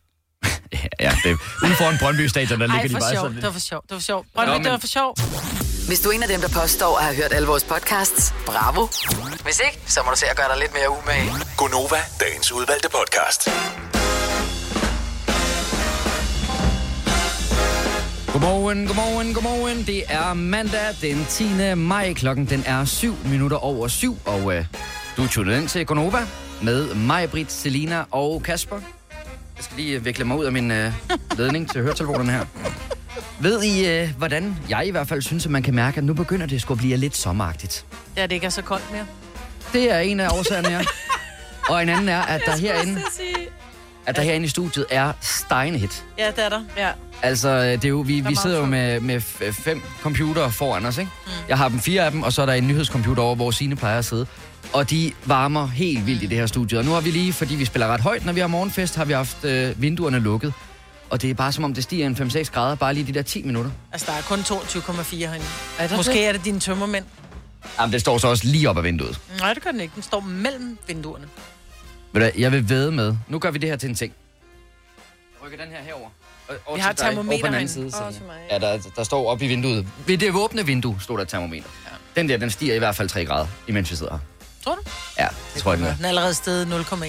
[1.00, 3.23] Ja, det er ude foran Brøndby Stadion, der Ej, ligger de for bare sjov.
[3.25, 3.37] sådan.
[3.37, 3.83] Det var for sjov.
[3.83, 4.26] Det var for sjov.
[4.35, 5.14] Brøndby, Nå, det men- var for sjov.
[5.87, 8.87] Hvis du er en af dem, der påstår at have hørt alle vores podcasts, bravo.
[9.43, 11.31] Hvis ikke, så må du se at gøre dig lidt mere umage.
[11.57, 13.49] Gonova, dagens udvalgte podcast.
[18.33, 19.87] Godmorgen, godmorgen, godmorgen.
[19.87, 21.75] Det er mandag den 10.
[21.75, 22.14] maj.
[22.14, 24.64] Klokken den er 7 minutter over 7, og øh,
[25.16, 26.26] du er tunet ind til Gonova
[26.63, 28.76] med mig, Britt, Selina og Kasper.
[29.56, 30.93] Jeg skal lige øh, vikle mig ud af min øh,
[31.39, 32.45] ledning til høretelefonerne her.
[33.41, 36.15] Ved I, øh, hvordan jeg i hvert fald synes, at man kan mærke, at nu
[36.15, 37.85] begynder det sgu at blive lidt sommeragtigt?
[38.17, 39.07] Ja, det ikke er så koldt mere.
[39.73, 40.81] Det er en af årsagerne, ja.
[41.71, 43.00] Og en anden er, at der herinde,
[44.07, 46.05] at der herinde i studiet er steinhit.
[46.19, 46.61] Ja, det er der.
[46.76, 46.91] Ja.
[47.23, 50.99] Altså, det er jo, vi, vi sidder jo med, med f- fem computere foran os,
[50.99, 51.11] ikke?
[51.26, 51.33] Mm.
[51.49, 53.76] Jeg har dem fire af dem, og så er der en nyhedscomputer over, hvor Signe
[53.76, 54.26] plejer at sidde.
[54.73, 56.79] Og de varmer helt vildt i det her studie.
[56.79, 59.05] Og nu har vi lige, fordi vi spiller ret højt, når vi har morgenfest, har
[59.05, 60.52] vi haft øh, vinduerne lukket.
[61.10, 63.23] Og det er bare som om, det stiger en 5-6 grader, bare lige de der
[63.23, 63.71] 10 minutter.
[63.92, 65.47] Altså, der er kun 22,4 herinde.
[65.78, 66.26] Er der Måske det?
[66.26, 67.04] er det dine tømmermænd.
[67.80, 69.21] Jamen, det står så også lige op ad vinduet.
[69.40, 69.92] Nej, det gør den ikke.
[69.95, 71.25] Den står mellem vinduerne.
[71.25, 71.30] Ved
[72.12, 73.16] du, hvad, jeg vil væde med.
[73.28, 74.12] Nu gør vi det her til en ting.
[75.40, 76.08] Jeg rykker den her herover.
[76.75, 77.73] Vi har termometer på den anden herinde.
[77.73, 77.90] side.
[77.90, 78.19] Så.
[78.19, 78.36] til mig.
[78.50, 79.86] Ja, der, der står oppe i vinduet.
[80.06, 81.69] Ved det åbne vindue stod der et termometer.
[81.84, 82.21] Ja.
[82.21, 84.19] Den der, den stiger i hvert fald 3 grader, imens vi sidder her.
[84.64, 84.80] Tror du?
[85.19, 85.97] Ja, det tror jeg, den er.
[85.97, 87.06] Den er allerede stedet 0,1,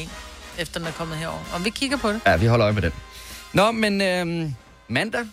[0.57, 1.39] efter den er kommet herover.
[1.53, 2.21] Og vi kigger på det.
[2.25, 2.91] Ja, vi holder øje med den.
[3.53, 4.53] Nå, men øhm,
[4.87, 5.25] mandag,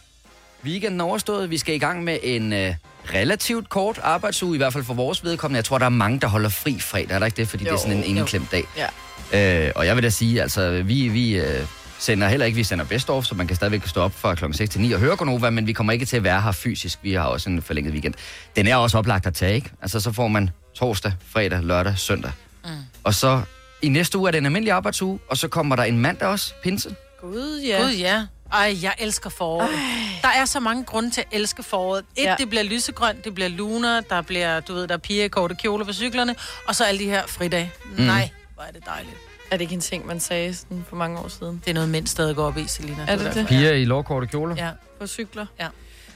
[0.65, 1.51] weekenden overstået.
[1.51, 2.75] Vi skal i gang med en øh,
[3.15, 5.57] relativt kort arbejdsuge, i hvert fald for vores vedkommende.
[5.57, 7.49] Jeg tror, der er mange, der holder fri fredag, er der ikke det?
[7.49, 8.09] Fordi jo, det er sådan en jo.
[8.09, 8.65] indeklemt dag.
[8.77, 9.67] Ja.
[9.67, 11.67] Øh, og jeg vil da sige, altså, vi, vi øh,
[11.99, 14.57] sender heller ikke, vi sender best of, så man kan stadigvæk stå op fra klokken
[14.57, 16.99] 6 til 9 og høre Gonova, men vi kommer ikke til at være her fysisk.
[17.03, 18.15] Vi har også en forlænget weekend.
[18.57, 19.71] Den er også oplagt at tage, ikke?
[19.83, 22.33] Altså, så får man torsdag, fredag, lørdag, søndag.
[22.65, 22.71] Mm.
[23.05, 23.43] Og så
[23.83, 26.55] i næste uge er det en almindelig arbejdsuge, og så kommer der en mandag også,
[26.63, 26.95] pinse.
[27.33, 27.83] Gud, Ja.
[27.83, 28.23] Gud, ja.
[28.53, 29.69] Ej, jeg elsker foråret.
[29.69, 29.79] Ej.
[30.23, 32.05] Der er så mange grunde til at elske foråret.
[32.17, 32.35] Et, Ja.
[32.39, 35.55] det bliver lysegrønt, det bliver luner, der bliver, du ved, der er piger i korte
[35.55, 36.35] kjoler på cyklerne,
[36.69, 37.73] og så alle de her fridage.
[37.97, 38.03] Mm.
[38.05, 39.15] Nej, hvor er det dejligt.
[39.51, 41.63] Er det ikke en ting, man sagde sådan for mange år siden?
[41.65, 43.05] Det er noget, mænd stadig går op i, Selina.
[43.09, 43.47] Er det det?
[43.47, 44.55] Piger i lovkorte kjoler.
[44.59, 44.71] Ja.
[45.01, 45.47] På cykler?
[45.61, 45.67] Ja.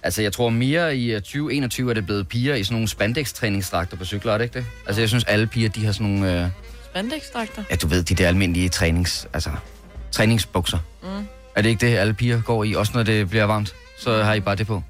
[0.03, 3.97] Altså, jeg tror mere i øh, 2021 er det blevet piger i sådan nogle spandex-træningsdragter
[3.97, 4.66] på cykler, er det ikke det?
[4.87, 6.42] Altså, jeg synes, alle piger, de har sådan nogle...
[6.44, 6.49] Øh,
[6.90, 7.62] Spandexdragter?
[7.71, 9.27] ja, du ved, de der almindelige trænings...
[9.33, 9.51] Altså,
[10.12, 10.79] træningsbukser.
[11.03, 11.29] Mm.
[11.55, 12.75] Er det ikke det, alle piger går i?
[12.75, 14.83] Også når det bliver varmt, så har I bare det på.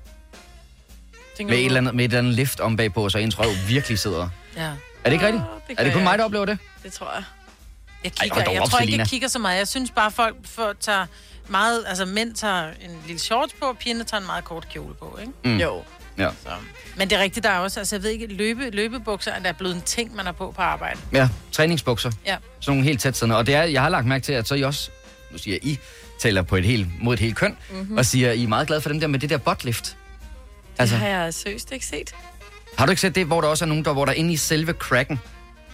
[1.36, 3.50] Tænker Med et, eller andet, med et eller andet lift om bagpå, så ens røv
[3.68, 4.28] virkelig sidder.
[4.56, 4.62] Ja.
[4.62, 5.44] Er det ikke rigtigt?
[5.68, 6.58] det Er det kun mig, der oplever det?
[6.82, 7.24] Det tror jeg.
[8.04, 9.58] Jeg Ej, kigger, dog jeg op, tror ikke, jeg kigger så meget.
[9.58, 11.06] Jeg synes bare, folk får, tager
[11.48, 11.84] meget...
[11.86, 15.18] Altså, mænd tager en lille shorts på, og pigerne tager en meget kort kjole på,
[15.20, 15.32] ikke?
[15.44, 15.56] Mm.
[15.56, 15.82] Jo.
[16.18, 16.28] Ja.
[16.42, 16.48] Så.
[16.96, 17.80] Men det er rigtigt, der er også...
[17.80, 20.62] Altså, jeg ved ikke, løbe, løbebukser er der blevet en ting, man har på på
[20.62, 21.00] arbejde.
[21.12, 22.10] Ja, træningsbukser.
[22.26, 22.36] Ja.
[22.60, 23.36] Sådan nogle helt tæt siddende.
[23.36, 24.90] Og det er, jeg har lagt mærke til, at så er I også,
[25.32, 25.78] nu siger jeg I,
[26.20, 27.78] taler på et helt, mod et helt køn, Mhm.
[27.78, 27.96] mm-hmm.
[27.98, 29.96] og siger, I er meget glade for dem der med det der buttlift.
[30.78, 30.94] Altså.
[30.94, 32.14] Det har jeg seriøst ikke set.
[32.78, 34.36] Har du ikke set det, hvor der også er nogen, der, hvor der inde i
[34.36, 35.18] selve cracken,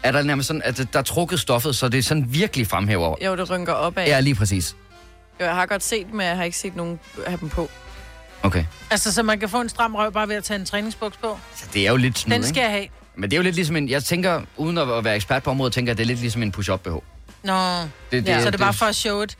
[0.03, 3.17] er der nærmest sådan, at der er trukket stoffet, så det er sådan virkelig fremhæver.
[3.25, 4.07] Jo, det rynker opad.
[4.07, 4.77] Ja, lige præcis.
[5.41, 7.71] Jo, jeg har godt set dem, men jeg har ikke set nogen have dem på.
[8.43, 8.65] Okay.
[8.91, 11.39] Altså, så man kan få en stram røv bare ved at tage en træningsbuks på?
[11.57, 12.61] Så det er jo lidt snyd, Den skal ikke?
[12.61, 12.87] jeg have.
[13.17, 13.89] Men det er jo lidt ligesom en...
[13.89, 16.53] Jeg tænker, uden at være ekspert på området, tænker jeg, det er lidt ligesom en
[16.53, 16.91] push-up BH.
[17.45, 19.37] Nå, Det- det, det- ja, så det er bare for at show it.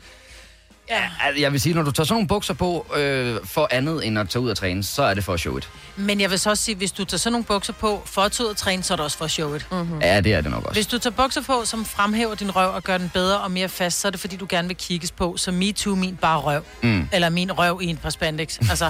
[0.89, 1.01] Ja.
[1.23, 4.19] Altså, Jeg vil sige, når du tager sådan nogle bukser på øh, for andet end
[4.19, 5.69] at tage ud og træne, så er det for at show it.
[5.95, 8.31] Men jeg vil så også sige, hvis du tager sådan nogle bukser på for at
[8.31, 9.67] tage ud og træne, så er det også for at show it.
[9.71, 10.01] Mm-hmm.
[10.01, 10.73] Ja, det er det nok også.
[10.73, 13.69] Hvis du tager bukser på, som fremhæver din røv og gør den bedre og mere
[13.69, 15.37] fast, så er det fordi, du gerne vil kigges på.
[15.37, 16.61] Så me too, min bare røv.
[16.83, 17.07] Mm.
[17.13, 18.57] Eller min røv i en par spandex.
[18.69, 18.89] Altså,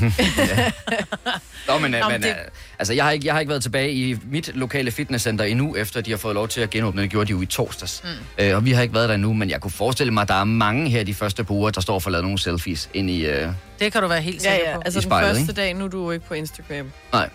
[1.68, 2.36] Nå, men, Nå, Nå, men men det- det...
[2.80, 6.02] altså, jeg, har ikke, jeg har ikke været tilbage i mit lokale fitnesscenter endnu, efter
[6.02, 7.02] de har fået lov til at genåbne.
[7.02, 8.02] Det gjorde de jo i torsdags.
[8.04, 8.46] Mm.
[8.46, 10.34] Øh, og vi har ikke været der endnu, men jeg kunne forestille mig, at der
[10.36, 13.10] er mange her de første par uger, der står for at lave nogle selfies ind
[13.10, 13.26] i...
[13.26, 13.50] Øh...
[13.80, 14.76] det kan du være helt Ja, sikker ja.
[14.76, 14.82] på.
[14.86, 15.54] Altså I den spejlet, første ikke?
[15.54, 17.30] dag, nu er du jo ikke på Instagram, Nej.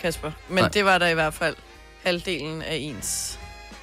[0.00, 0.30] Kasper.
[0.48, 0.68] Men Nej.
[0.68, 1.54] det var der i hvert fald
[2.02, 3.38] halvdelen af ens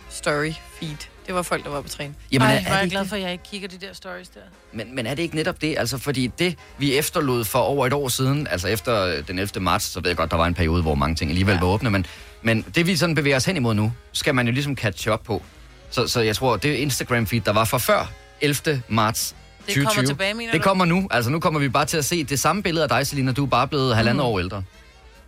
[0.09, 0.97] story feed.
[1.27, 2.13] Det var folk, der var på træne.
[2.31, 4.39] Jamen, Ej, er, er jeg glad for, at jeg ikke kigger de der stories der.
[4.71, 5.75] Men, men er det ikke netop det?
[5.77, 9.61] Altså, fordi det, vi efterlod for over et år siden, altså efter øh, den 11.
[9.63, 11.59] marts, så ved jeg godt, der var en periode, hvor mange ting alligevel ja.
[11.59, 12.05] var åbne, men,
[12.41, 15.23] men det vi sådan bevæger os hen imod nu, skal man jo ligesom catch up
[15.23, 15.43] på.
[15.89, 18.83] Så, så jeg tror, det Instagram-feed, der var fra før 11.
[18.87, 19.35] marts
[19.67, 20.63] Det kommer 2020, tilbage, mener det du?
[20.63, 21.07] kommer nu.
[21.11, 23.31] Altså, nu kommer vi bare til at se det samme billede af dig, Selina.
[23.31, 24.63] Du er bare blevet halvandet år ældre.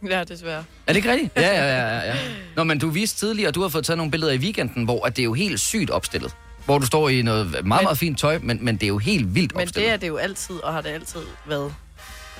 [0.09, 0.63] Ja, desværre.
[0.87, 1.31] Er det ikke rigtigt?
[1.35, 2.15] Ja, ja, ja, ja, ja.
[2.55, 5.05] Nå, men du viste tidligere, at du har fået taget nogle billeder i weekenden, hvor
[5.05, 6.31] at det er jo helt sygt opstillet.
[6.65, 9.35] Hvor du står i noget meget, meget fint tøj, men, men det er jo helt
[9.35, 9.87] vildt Men opstillet.
[9.87, 11.73] det er det jo altid, og har det altid været.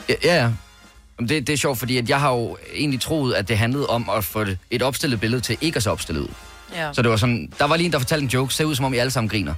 [0.09, 0.35] Ja, ja.
[0.35, 0.51] ja.
[1.19, 3.87] Jamen, Det, det er sjovt, fordi at jeg har jo egentlig troet, at det handlede
[3.87, 6.27] om at få et opstillet billede til ikke at se opstillet ud.
[6.75, 6.89] Ja.
[6.93, 8.85] Så det var sådan, der var lige en, der fortalte en joke, ser ud som
[8.85, 9.53] om I alle sammen griner.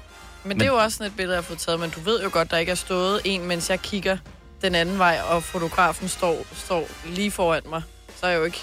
[0.45, 1.99] Men, men det er jo også sådan et billede, jeg har fået taget, men du
[1.99, 4.17] ved jo godt, der ikke er stået en, mens jeg kigger
[4.61, 7.81] den anden vej, og fotografen står, står lige foran mig.
[8.19, 8.61] Så er jeg jo ikke...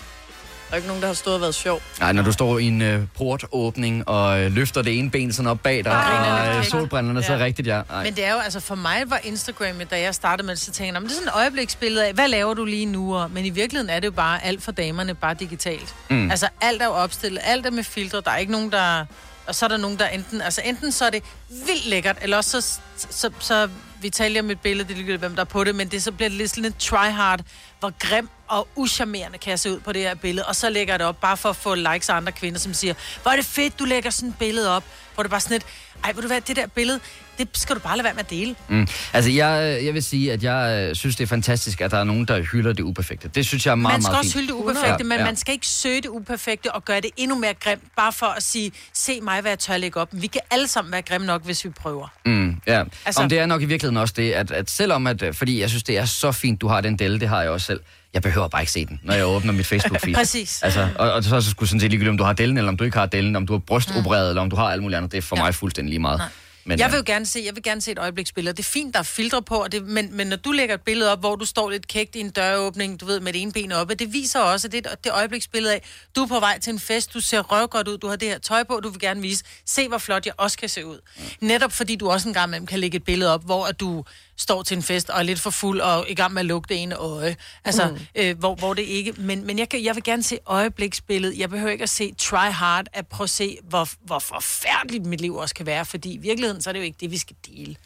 [0.69, 1.83] Der er ikke nogen, der har stået og været sjov.
[2.01, 5.47] Nej, når du står i en øh, portåbning og øh, løfter det ene ben sådan
[5.51, 7.45] op bag dig, Ej, og øh, solbrænderne, så Ja.
[7.45, 7.83] rigtigt, ja.
[7.91, 8.05] Ej.
[8.05, 10.67] Men det er jo, altså for mig var Instagram, da jeg startede med det, så
[10.67, 13.17] tænkte jeg, "Nå, men det er sådan et øjebliksbillede af, hvad laver du lige nu?
[13.17, 15.95] Og- Men i virkeligheden er det jo bare alt for damerne, bare digitalt.
[16.11, 16.31] Mm.
[16.31, 19.05] Altså alt er jo opstillet, alt er med filtre, der er ikke nogen, der...
[19.47, 20.41] Og så er der nogen, der enten...
[20.41, 23.69] Altså enten så er det vildt lækkert, eller også så, så, så
[24.01, 26.13] vi taler om et billede, det ligegyldigt, hvem der er på det, men det så
[26.13, 27.41] bliver det lidt sådan en tryhard,
[27.81, 30.93] hvor grim og uschammerende kan jeg se ud på det her billede, og så lægger
[30.95, 33.37] jeg det op, bare for at få likes af andre kvinder, som siger, hvor er
[33.37, 35.67] det fedt, du lægger sådan et billede op, hvor det bare sådan et,
[36.05, 37.01] ej, vil du være, det der billede,
[37.49, 38.55] det skal du bare lade være med at dele.
[38.69, 38.87] Mm.
[39.13, 42.05] Altså, jeg, jeg vil sige, at jeg øh, synes, det er fantastisk, at der er
[42.05, 43.29] nogen, der hylder det uperfekte.
[43.29, 44.43] Det synes jeg er meget, man skal meget også fint.
[44.43, 45.25] hylde det uperfekte, men ja.
[45.25, 48.43] man skal ikke søge det uperfekte og gøre det endnu mere grimt, bare for at
[48.43, 50.09] sige, se mig, hvad jeg tør lægge op.
[50.13, 52.09] Vi kan alle sammen være grimme nok, hvis vi prøver.
[52.27, 53.23] Mm, ja, Altså-.
[53.23, 55.69] Om det er nok i virkeligheden også det, at, at selvom at, øh, fordi jeg
[55.69, 57.81] synes, det er så fint, du har den delle, det har jeg også selv.
[58.15, 60.15] Jeg behøver bare ikke se den, når jeg åbner mit Facebook-feed.
[60.23, 60.63] Præcis.
[60.63, 62.77] Altså, og, og så det sgu sådan set ligegyldigt, om du har dellen, eller om
[62.77, 64.29] du ikke har dellen, om du har brystopereret, mm.
[64.29, 65.13] eller om du har alt muligt andet.
[65.13, 65.43] Det er for ja.
[65.43, 66.21] mig fuldstændig lige meget.
[66.65, 68.57] Men, jeg vil jo gerne se, jeg vil gerne se et øjebliksbillede.
[68.57, 70.81] Det er fint, der er filtre på, og det, men, men når du lægger et
[70.81, 73.53] billede op, hvor du står lidt kægt i en døråbning, du ved, med det ene
[73.53, 75.83] ben oppe, det viser også, at det er det øjebliksbillede af,
[76.17, 78.39] du er på vej til en fest, du ser røvgodt ud, du har det her
[78.39, 80.99] tøj på, du vil gerne vise, se hvor flot jeg også kan se ud.
[81.41, 84.05] Netop fordi du også en gang imellem kan lægge et billede op, hvor at du
[84.43, 86.69] står til en fest og er lidt for fuld og i gang med at lukke
[86.69, 87.37] det ene øje.
[87.65, 87.99] Altså, mm.
[88.15, 89.13] øh, hvor, hvor det ikke...
[89.17, 91.39] Men, men jeg, kan, jeg vil gerne se øjebliksbilledet.
[91.39, 95.21] Jeg behøver ikke at se try hard, at prøve at se, hvor, hvor forfærdeligt mit
[95.21, 97.37] liv også kan være, fordi i virkeligheden, så er det jo ikke det, vi skal
[97.47, 97.77] dele.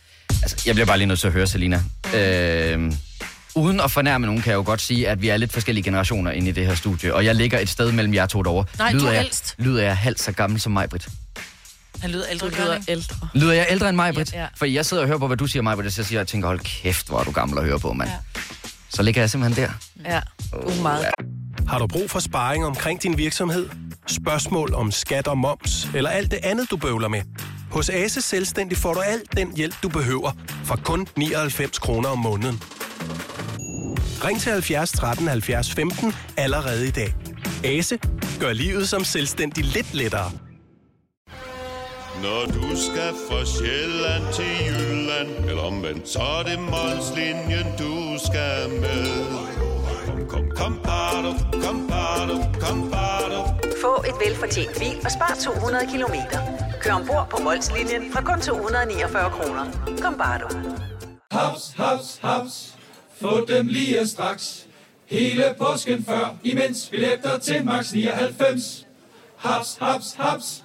[0.42, 1.82] Altså, jeg bliver bare lige nødt til at høre, Selina.
[2.14, 2.92] Øh,
[3.54, 6.30] uden at fornærme nogen, kan jeg jo godt sige, at vi er lidt forskellige generationer
[6.30, 8.64] inde i det her studie, og jeg ligger et sted mellem jer to derovre.
[8.78, 9.54] Nej, du er jeg, ældst.
[9.58, 11.08] Lyder jeg halvt så gammel som mig, Britt?
[12.00, 12.92] Han lyder ældre, Du lyder ikke?
[12.92, 13.28] ældre.
[13.34, 14.32] Lyder jeg ældre end mig, Britt?
[14.32, 14.46] Ja, ja.
[14.56, 16.26] For jeg sidder og hører på, hvad du siger, mig, Britt, og så siger jeg,
[16.28, 18.10] tænker, hold kæft, hvor er du gammel at høre på, mand.
[18.10, 18.16] Ja.
[18.90, 19.72] Så ligger jeg simpelthen der.
[20.10, 20.20] Ja,
[20.52, 21.06] er meget.
[21.68, 23.68] Har du brug for sparring omkring din virksomhed?
[24.06, 27.22] Spørgsmål om skat og moms, eller alt det andet, du bøvler med?
[27.70, 30.32] Hos Ase Selvstændig får du alt den hjælp, du behøver,
[30.64, 32.62] for kun 99 kroner om måneden.
[34.24, 37.14] Ring til 70 13 70 15 allerede i dag.
[37.64, 37.98] Ase
[38.40, 40.30] gør livet som selvstændig lidt lettere.
[42.22, 48.70] Når du skal fra Sjælland til Jylland Eller omvendt, så er det Molslinjen, du skal
[48.70, 49.24] med
[50.06, 51.32] Kom, kom, kom, bado,
[51.64, 53.40] kom, bado, kom, bado.
[53.80, 56.40] Få et velfortjent bil og spar 200 kilometer.
[56.82, 59.64] Kør ombord på Molslinjen fra kun 249 kroner.
[60.02, 60.48] Kom bare du.
[61.30, 62.74] Haps, haps, haps.
[63.20, 64.66] Få dem lige straks.
[65.06, 68.86] Hele påsken før, imens billetter til max 99.
[69.36, 70.64] Haps, haps, haps.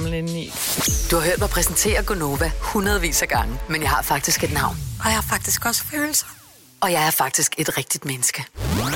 [0.00, 0.52] Gammel indeni.
[1.10, 4.76] Du har hørt mig præsentere Gonova hundredvis af gange, men jeg har faktisk et navn.
[5.00, 6.26] Og jeg har faktisk også følelser.
[6.80, 8.44] Og jeg er faktisk et rigtigt menneske.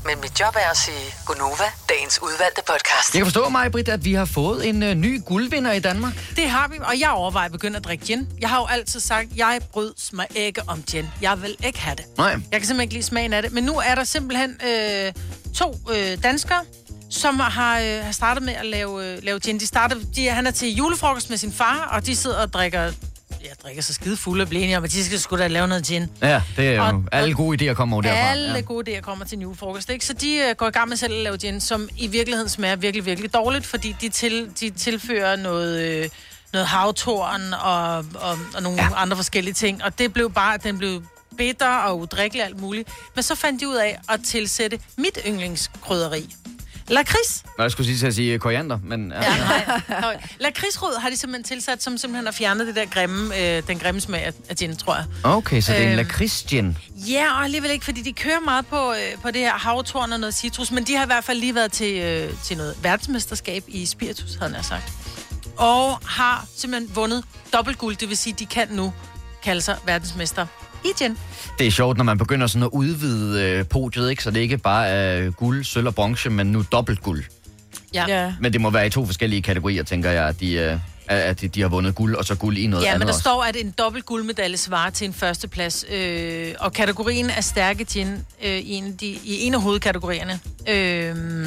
[0.05, 3.15] Men mit job er at sige Gonova, dagens udvalgte podcast.
[3.15, 6.13] Jeg kan forstå mig, Britt, at vi har fået en uh, ny guldvinder i Danmark.
[6.37, 8.29] Det har vi, og jeg overvejer at begynde at drikke gin.
[8.41, 11.07] Jeg har jo altid sagt, at jeg brød mig ikke om gin.
[11.21, 12.05] Jeg vil ikke have det.
[12.17, 12.31] Nej.
[12.31, 13.53] Jeg kan simpelthen ikke lide smagen af det.
[13.53, 15.13] Men nu er der simpelthen øh,
[15.55, 16.61] to øh, danskere,
[17.15, 19.61] som har, øh, har startet med at lave, øh, lave gin.
[19.61, 22.93] De startede, de, han er til julefrokost med sin far, og de sidder og drikker
[23.45, 25.69] jeg drikker så skide fulde og bliver enige om, at de skal sgu da lave
[25.69, 26.07] noget gin.
[26.23, 28.17] Ja, det er jo Og- alle gode idéer kommer jo derfra.
[28.31, 28.61] Alle ja.
[28.61, 30.07] gode idéer kommer til en julefrokost, ikke?
[30.07, 32.77] Så de øh, går i gang med selv at lave gin, som i virkeligheden smager
[32.77, 36.09] virkelig, virkelig dårligt, fordi de, til, de tilfører noget, øh,
[36.53, 38.89] noget havtorn og, og, og nogle ja.
[38.97, 39.85] andre forskellige ting.
[39.85, 41.03] Og det blev bare, den blev
[41.37, 42.89] bitter og udrikkelig alt muligt.
[43.15, 46.35] Men så fandt de ud af at tilsætte mit yndlingskrydderi.
[46.89, 47.43] Lakrids.
[47.59, 49.13] Nå, Jeg skulle sige til at sige koriander, men...
[49.13, 49.21] Ja.
[49.21, 49.81] Nej.
[49.89, 50.29] nej.
[50.41, 54.01] Lakridsrød har de simpelthen tilsat, som simpelthen har fjernet det der grimme, øh, den grimme
[54.01, 55.05] smag af, af gin, tror jeg.
[55.25, 56.79] Okay, så det er en Øhm, lakridsgin.
[56.97, 60.21] Ja, og alligevel ikke, fordi de kører meget på, øh, på det her havtorn og
[60.21, 63.65] noget citrus, men de har i hvert fald lige været til, øh, til noget verdensmesterskab
[63.69, 64.93] i spiritus, havde jeg sagt.
[65.57, 68.93] Og har simpelthen vundet dobbelt guld, det vil sige, de kan nu
[69.43, 70.47] kalde sig verdensmester
[70.85, 71.19] i gin.
[71.59, 74.23] Det er sjovt, når man begynder sådan at udvide øh, podiet, ikke?
[74.23, 77.25] Så det ikke bare er guld, sølv og bronze, men nu dobbelt guld.
[77.95, 78.05] Ja.
[78.09, 78.35] ja.
[78.41, 81.49] Men det må være i to forskellige kategorier, tænker jeg, at de, øh, at de,
[81.49, 83.21] de har vundet guld, og så guld i noget Ja, andet men der også.
[83.21, 85.85] står, at en dobbelt guldmedalje svarer til en førsteplads.
[85.93, 88.09] Øh, og kategorien er stærke gin
[88.45, 90.41] øh, i, en de, i en af hovedkategorierne.
[90.69, 91.47] Øh,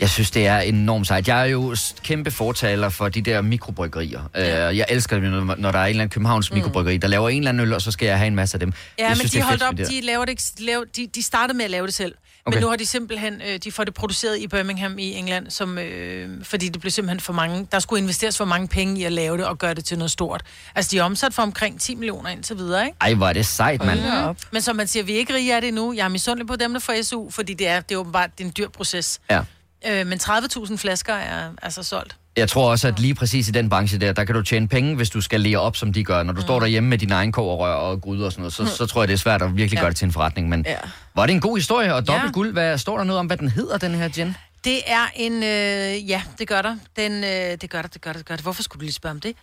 [0.00, 1.28] Jeg synes, det er enormt sejt.
[1.28, 4.20] Jeg er jo kæmpe fortaler for de der mikrobryggerier.
[4.34, 4.66] Ja.
[4.66, 6.56] Jeg elsker det, når der er en eller anden Københavns mm.
[6.56, 8.60] mikrobryggeri, der laver en eller anden øl, og så skal jeg have en masse af
[8.60, 8.72] dem.
[8.98, 11.22] Ja, jeg men synes, de det holdt op, de, laver det ikke, laver, de, de
[11.22, 12.14] startede med at lave det selv.
[12.46, 12.56] Okay.
[12.56, 15.78] Men nu har de simpelthen, øh, de får det produceret i Birmingham i England, som,
[15.78, 19.12] øh, fordi det blev simpelthen for mange, der skulle investeres for mange penge i at
[19.12, 20.42] lave det og gøre det til noget stort.
[20.74, 22.96] Altså, de er omsat for omkring 10 millioner indtil videre, ikke?
[23.00, 24.00] Ej, hvor er det sejt, mand.
[24.00, 24.36] Mhm.
[24.50, 25.92] Men som man siger, vi er ikke rige af det endnu.
[25.92, 28.44] Jeg er misundelig på dem, der får SU, fordi det er, det er åbenbart det
[28.44, 29.20] er en dyr proces.
[29.30, 29.40] Ja.
[29.86, 32.16] Øh, men 30.000 flasker er altså solgt.
[32.36, 34.96] Jeg tror også, at lige præcis i den branche der, der kan du tjene penge,
[34.96, 36.22] hvis du skal lære op, som de gør.
[36.22, 36.42] Når du mm.
[36.46, 38.68] står derhjemme med dine egen kogerrør og gryder og sådan noget, så, Mm.
[38.68, 39.80] så tror jeg, det er svært at virkelig Ja.
[39.82, 40.48] gøre det til en forretning.
[40.48, 40.76] Men Ja.
[41.14, 42.32] var det en god historie, og dobbelt ja.
[42.32, 44.34] guld, hvad, står der noget om, hvad den hedder, den her gin?
[44.64, 45.32] Det er en...
[45.42, 46.76] Øh, ja, det gør der.
[46.96, 48.42] Den, øh, det gør der, det gør der, det gør der.
[48.42, 49.36] Hvorfor skulle du lige spørge om det?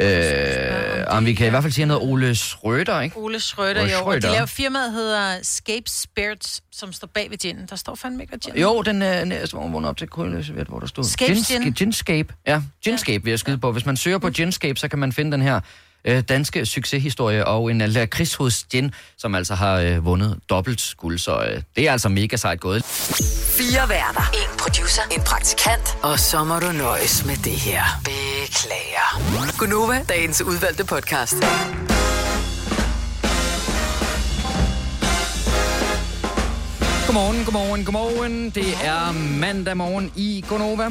[0.00, 3.16] Øh, om vi kan i hvert fald sige noget Ole Schrøder, ikke?
[3.16, 4.04] Ole Schrøder, Ole jo.
[4.04, 4.32] Og de Schrøder.
[4.36, 7.66] laver firmaet hedder Scape Spirits, som står bag ved ginen.
[7.70, 10.52] Der står fandme ikke, hvad gin Jo, den er næste hvor vågner op til krøløse,
[10.68, 11.04] hvor der stod.
[11.04, 11.72] Scape Gin- gin.
[11.72, 12.34] Ginscape.
[12.46, 13.72] Ja, Ginscape vil jeg skyde på.
[13.72, 15.60] Hvis man søger på Ginscape, så kan man finde den her
[16.04, 21.18] øh, danske succeshistorie og en uh, lakridshods gin, som altså har øh, vundet dobbelt guld.
[21.18, 22.84] Så øh, det er altså mega sejt gået.
[22.84, 24.30] Fire værter.
[24.34, 25.02] En producer.
[25.16, 25.96] En praktikant.
[26.02, 27.82] Og så må du nøjes med det her.
[28.54, 29.56] Beklager.
[29.58, 31.34] Gunova, dagens udvalgte podcast.
[37.06, 38.50] Godmorgen, godmorgen, godmorgen.
[38.50, 40.90] Det er mandag morgen i Gonova.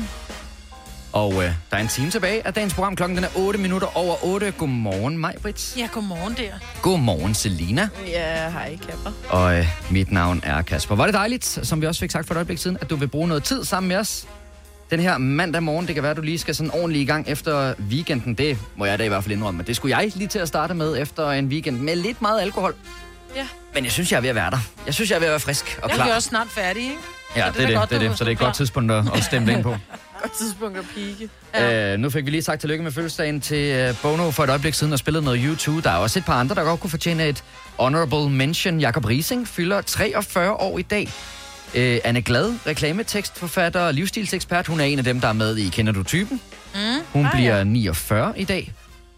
[1.12, 2.96] Og øh, der er en time tilbage af dagens program.
[2.96, 4.54] Klokken den er 8 minutter over 8.
[4.58, 5.74] Godmorgen, mig, Brits.
[5.78, 6.52] Ja, godmorgen der.
[6.82, 7.90] Godmorgen, Selina.
[8.08, 9.12] Ja, hej Kapper.
[9.30, 10.96] Og øh, mit navn er Kasper.
[10.96, 13.08] Var det dejligt, som vi også fik sagt for et øjeblik siden, at du vil
[13.08, 14.26] bruge noget tid sammen med os.
[14.94, 17.74] Den her mandag morgen, det kan være, du lige skal sådan ordentligt i gang efter
[17.90, 18.34] weekenden.
[18.34, 19.64] Det må jeg da i hvert fald indrømme.
[19.64, 22.76] Det skulle jeg lige til at starte med efter en weekend med lidt meget alkohol.
[23.36, 23.48] Ja.
[23.74, 24.58] Men jeg synes, jeg er ved at være der.
[24.86, 26.08] Jeg synes, jeg er ved at være frisk og Jeg klar.
[26.08, 26.96] er også snart færdig, ikke?
[27.36, 28.18] Ja, Så det er det, godt, det, er det.
[28.18, 29.76] Så det er et godt tidspunkt at, at stemme det ind på.
[30.22, 31.30] Godt tidspunkt at pike.
[31.54, 31.94] Ja.
[31.94, 34.74] Øh, nu fik vi lige sagt tillykke med fødselsdagen til uh, Bono for et øjeblik
[34.74, 35.82] siden og spillet noget YouTube.
[35.82, 37.44] Der er også et par andre, der godt kunne fortjene et
[37.80, 38.80] honorable mention.
[38.80, 41.10] Jakob Rising fylder 43 år i dag.
[41.76, 44.68] Øh, Anne Glad, reklametekstforfatter og livsstilsekspert.
[44.68, 46.42] Hun er en af dem, der er med i Kender du typen?
[46.76, 46.80] Mm.
[47.14, 47.64] Hun Ah, bliver ja.
[47.64, 48.74] 49 i dag.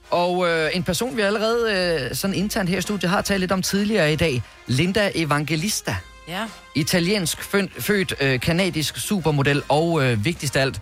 [0.09, 1.71] Og øh, en person, vi allerede
[2.09, 5.95] øh, sådan internt her i studiet har talt lidt om tidligere i dag, Linda Evangelista.
[6.27, 6.45] Ja.
[6.75, 10.81] Italiensk født, født øh, kanadisk supermodel og øh, vigtigst af alt,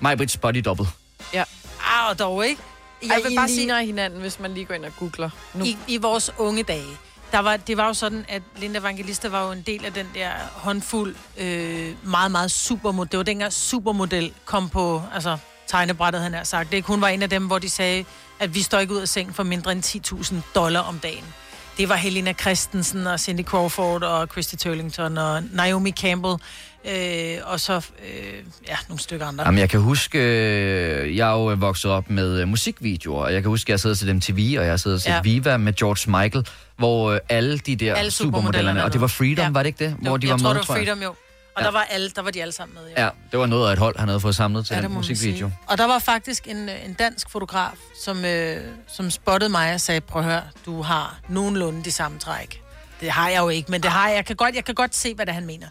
[0.00, 0.86] Majbrits body double.
[1.34, 1.44] Ja.
[1.80, 2.60] Ah, og dog ikke.
[3.02, 5.30] Jeg Ej, vil I bare sige, ligner hinanden, hvis man lige går ind og googler
[5.54, 5.64] nu.
[5.64, 6.82] i, i vores unge dage,
[7.32, 10.06] der var, det var jo sådan, at Linda Evangelista var jo en del af den
[10.14, 13.10] der håndfuld, øh, meget, meget supermodel.
[13.10, 16.70] Det var dengang supermodel kom på, altså tegnebrættet, han har sagt.
[16.70, 18.04] Det ikke hun var en af dem, hvor de sagde,
[18.40, 21.24] at vi står ikke ud af seng for mindre end 10.000 dollar om dagen.
[21.78, 26.34] Det var Helena Christensen og Cindy Crawford og Christy Turlington og Naomi Campbell.
[26.84, 28.34] Øh, og så, øh,
[28.68, 29.44] ja, nogle stykker andre.
[29.44, 33.42] Jamen, jeg kan huske, øh, jeg er jo vokset op med øh, musikvideoer, og jeg
[33.42, 35.20] kan huske, at jeg sidder til dem TV, og jeg sidder til ja.
[35.20, 39.44] Viva med George Michael, hvor øh, alle de der Alle supermodellerne, og det var Freedom,
[39.44, 39.50] Ja.
[39.50, 39.96] var det ikke det?
[40.00, 41.08] Hvor Jo, de jeg var tror, med, det var Freedom, jo.
[41.54, 41.66] Og Ja.
[41.66, 42.82] der, var alle, der var de alle sammen med.
[42.96, 43.02] Ja.
[43.04, 45.50] Ja, det var noget af et hold, han havde fået samlet til Ja, den musikvideo.
[45.66, 47.70] Og der var faktisk en, øh, en dansk fotograf,
[48.04, 48.56] som, øh,
[48.88, 52.62] som spottede mig og sagde, prøv at høre, du har nogenlunde de samme træk.
[53.00, 54.16] Det har jeg jo ikke, men det har jeg.
[54.16, 55.66] Jeg kan godt, jeg kan godt se, hvad det han mener.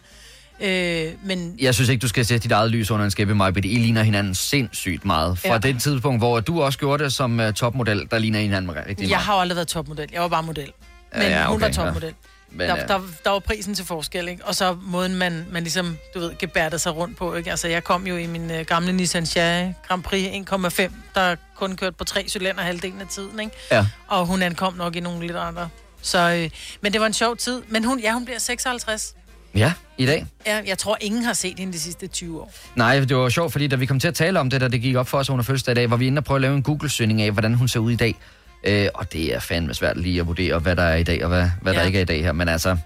[0.60, 3.52] Øh, men Jeg synes ikke, du skal sætte dit eget lys under en skæppe, Maja,
[3.56, 5.38] I ligner hinanden sindssygt meget.
[5.38, 5.58] Fra Ja.
[5.58, 9.08] det tidspunkt, hvor du også gjorde det som uh, topmodel, der ligner hinanden rigtig jeg
[9.08, 9.22] meget.
[9.22, 10.08] har jo aldrig været topmodel.
[10.12, 10.72] Jeg var bare model.
[11.14, 12.14] Men Ja, okay, hun var topmodel.
[12.54, 14.44] Men, der, der, der var prisen til forskel, ikke?
[14.44, 17.50] Og så måden, man, man ligesom, du ved, gebærdede sig rundt på, ikke?
[17.50, 21.76] Altså, jeg kom jo i min øh, gamle Nissan Cherry Grand Prix 1,5, der kun
[21.76, 23.56] kørte på tre cylinder halvdelen af tiden, ikke?
[23.70, 23.86] Ja.
[24.08, 25.68] Og hun ankom nok i nogle lidt andre.
[26.02, 27.62] Så, øh, men det var en sjov tid.
[27.68, 29.14] Men hun, ja, hun bliver 56.
[29.54, 30.26] Ja, i dag.
[30.46, 32.52] Ja, jeg tror, ingen har set hende de sidste 20 år.
[32.74, 34.80] Nej, det var sjovt, fordi da vi kom til at tale om det, da det
[34.80, 36.54] gik op for os under fødselsdag i dag, var vi inde og prøve at lave
[36.56, 38.16] en Google-søgning af, hvordan hun ser ud i dag.
[38.64, 41.28] Øh, og det er fandme svært lige at vurdere, hvad der er i dag, og
[41.28, 41.78] hvad, hvad ja.
[41.80, 42.32] der ikke er i dag her.
[42.32, 42.76] Men altså,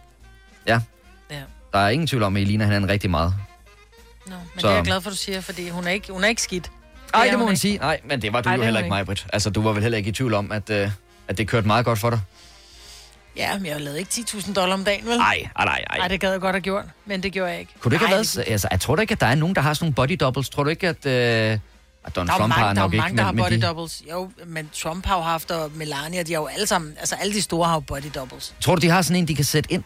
[0.66, 0.80] ja.
[1.30, 1.40] Ja.
[1.72, 3.34] Der er ingen tvivl om, at I ligner hinanden rigtig meget.
[4.26, 6.24] Nå, men Så- det er jeg glad for, du siger, fordi hun er ikke, hun
[6.24, 6.70] er ikke skidt.
[7.14, 7.60] Nej, er det må man ikke.
[7.60, 7.78] sige.
[7.78, 8.90] Nej, men det var du Ej, jo det er heller ikke, ikke.
[8.90, 9.26] Majbrit.
[9.32, 10.90] Altså, du var vel heller ikke i tvivl om, at, øh,
[11.28, 12.20] at det kørte meget godt for dig?
[13.36, 15.16] Ja, men jeg lavede ikke 10.000 dollar om dagen, vel?
[15.18, 15.84] Nej, nej, nej.
[15.98, 17.72] Nej, det gad jeg godt have gjort, men det gjorde jeg ikke.
[17.80, 18.44] Kunne det ikke Nej, have været...
[18.52, 20.48] Altså, jeg tror du ikke, at der er nogen, der har sådan nogle body doubles?
[20.48, 21.06] Tror du ikke, at...
[21.06, 21.12] Øh,
[21.52, 21.60] at
[22.16, 23.60] Donald Der er Trump har mange, der, er nok ikke, mange, der har body de,
[23.60, 24.02] doubles.
[24.10, 27.34] Jo, men Trump har jo haft, og Melania, de har jo alle sammen, altså alle
[27.34, 28.54] de store har jo body doubles.
[28.60, 29.82] Tror du, de har sådan en, de kan sætte ind?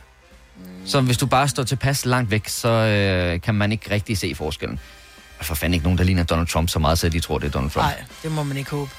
[0.86, 4.34] Så hvis du bare står tilpas langt væk, så øh, kan man ikke rigtig se
[4.34, 4.76] forskellen.
[4.76, 4.82] Der
[5.40, 7.46] er for fanden ikke nogen, der ligner Donald Trump så meget, så de tror, det
[7.46, 7.86] er Donald Trump.
[7.86, 8.90] Nej, det må man ikke håbe.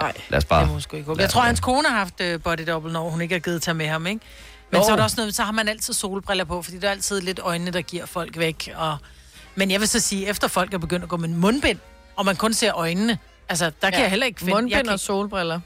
[0.00, 0.12] Nej.
[0.28, 0.60] Lad os bare...
[0.60, 1.20] Det må man sgu ikke håbe.
[1.20, 3.74] Jeg tror, hans kone har haft øh, body double, når hun ikke har givet tage
[3.74, 4.20] med ham, ikke?
[4.70, 4.86] Men Jo.
[4.86, 7.20] så er der også noget, så har man altid solbriller på, fordi der er altid
[7.20, 8.70] lidt øjnene, der giver folk væk.
[8.76, 8.96] Og...
[9.54, 11.78] Men jeg vil så sige, efter folk er begyndt at gå med mundbind,
[12.18, 14.00] og man kun ser øjnene, altså der kan Ja.
[14.00, 14.52] jeg heller ikke finde...
[14.54, 14.92] Mundbind jeg kan...
[14.92, 15.60] og solbriller.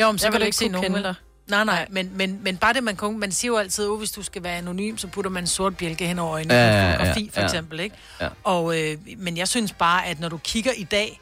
[0.00, 0.92] Jo, men så Jeg kan du ikke se nogen.
[0.94, 1.14] dig.
[1.48, 4.10] Nej, nej, men, men, men bare det, man kun, man siger jo altid, at hvis
[4.10, 6.86] du skal være anonym, så putter man en sort bjælke hen over øjnene, Ja, ja,
[6.86, 7.46] ja, fotografi for ja.
[7.46, 7.96] eksempel, ikke?
[8.20, 8.28] Ja.
[8.44, 11.20] Og, øh, men jeg synes bare, at når du kigger i dag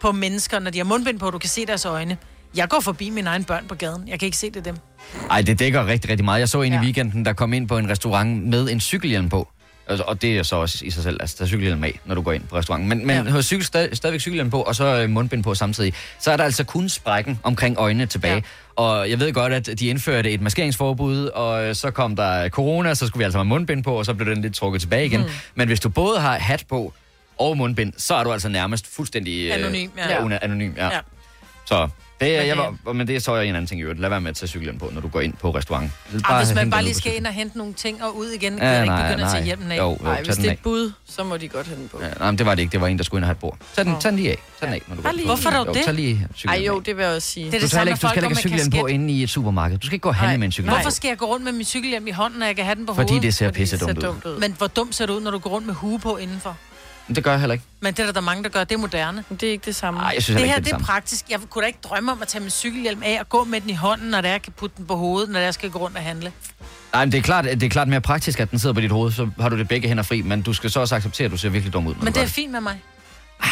[0.00, 2.16] på mennesker, når de har mundbind på, du kan se deres øjne.
[2.56, 4.08] Jeg går forbi mine egne børn på gaden.
[4.08, 4.76] Jeg kan ikke se det dem.
[5.30, 6.40] Ej, det dækker rigtig, rigtig meget.
[6.40, 6.72] Jeg så en.
[6.72, 6.80] Ja.
[6.80, 9.48] i weekenden, der kom ind på en restaurant med en cykelhjelm på.
[9.86, 12.14] Altså, Og det er så også i sig selv, altså der er cykelhjelm af, når
[12.14, 12.88] du går ind på restauranten.
[12.88, 13.30] Men, men ja.
[13.30, 15.94] hos cykel, stad, stadigvæk cykelhjelm på, og så øh, mundbind på samtidig.
[16.20, 18.34] Så er der altså kun sprækken omkring øjnene tilbage.
[18.34, 18.40] Ja.
[18.76, 22.94] Og jeg ved godt, at de indførte et maskeringsforbud, og øh, så kom der corona,
[22.94, 25.20] så skulle vi altså have mundbind på, og så blev den lidt trukket tilbage igen.
[25.20, 25.26] Mm.
[25.54, 26.92] Men hvis du både har hat på
[27.38, 29.48] og mundbind, så er du altså nærmest fuldstændig...
[29.48, 30.22] øh, Anonym, ja.
[30.30, 30.38] ja.
[30.42, 30.72] anonym.
[30.76, 30.84] Ja.
[30.84, 31.00] ja.
[31.64, 31.88] Så
[32.20, 34.00] det, er, Men jeg det- var, men det er så en anden ting i øvrigt.
[34.00, 35.90] Lad være med at tage cykelhjelm på, når du går ind på restaurant.
[36.28, 37.16] Bare hvis man bare lige skal cyklen.
[37.16, 39.30] ind og hente nogle ting og ud igen, kan Ja, jeg ikke nej, begynde at
[39.32, 39.78] tage hjelmen af.
[39.78, 41.98] Jo, jo, Nej, hvis det er et bud, så må de godt have den på.
[42.02, 42.72] Ja, nej, men det var det ikke.
[42.72, 43.58] Det var en, der skulle ind og have et bord.
[43.76, 44.00] Tag den, Nå.
[44.00, 44.38] tag den lige af.
[44.60, 45.26] Tag den af, når du lige.
[45.26, 45.84] Hvorfor dog jo, det?
[45.84, 47.46] Tag lige Ej cykelhjelm jo, det vil jeg også sige.
[47.46, 49.22] Det er Du det samme ikke, du skal ikke have med cykelhjelm på inde i
[49.22, 49.78] et supermarked.
[49.78, 50.76] Du skal ikke gå og handle med en cykelhjelm.
[50.76, 52.86] Hvorfor skal jeg gå rundt med min cykelhjelm i hånden, når jeg kan have den
[52.86, 53.22] på hovedet?
[53.22, 54.02] det ser Fordi pisse det ser dumt ud.
[54.08, 54.38] dumt ud.
[54.40, 56.56] Men hvor dumt ser det ud, når du går rundt med hue på indenfor?
[57.08, 57.64] Det gør jeg heller ikke.
[57.80, 58.64] Men det er der, der er mange, der gør.
[58.64, 59.24] Det er moderne.
[59.30, 60.00] Det er ikke det samme.
[60.00, 60.94] Nej, jeg synes Det her, ikke, det det er er det samme.
[61.00, 61.30] praktisk.
[61.30, 63.70] Jeg kunne da ikke drømme om at tage min cykelhjelm af og gå med den
[63.70, 65.78] i hånden, når det er, jeg kan putte den på hovedet, når jeg skal gå
[65.78, 66.32] rundt og handle.
[66.92, 68.90] Nej, men det er, klart, det er klart mere praktisk, at den sidder på dit
[68.90, 71.30] hoved, så har du det begge hænder fri, men du skal så også acceptere, at
[71.30, 71.94] du ser virkelig dum ud.
[71.94, 72.82] Men du det er fint med mig.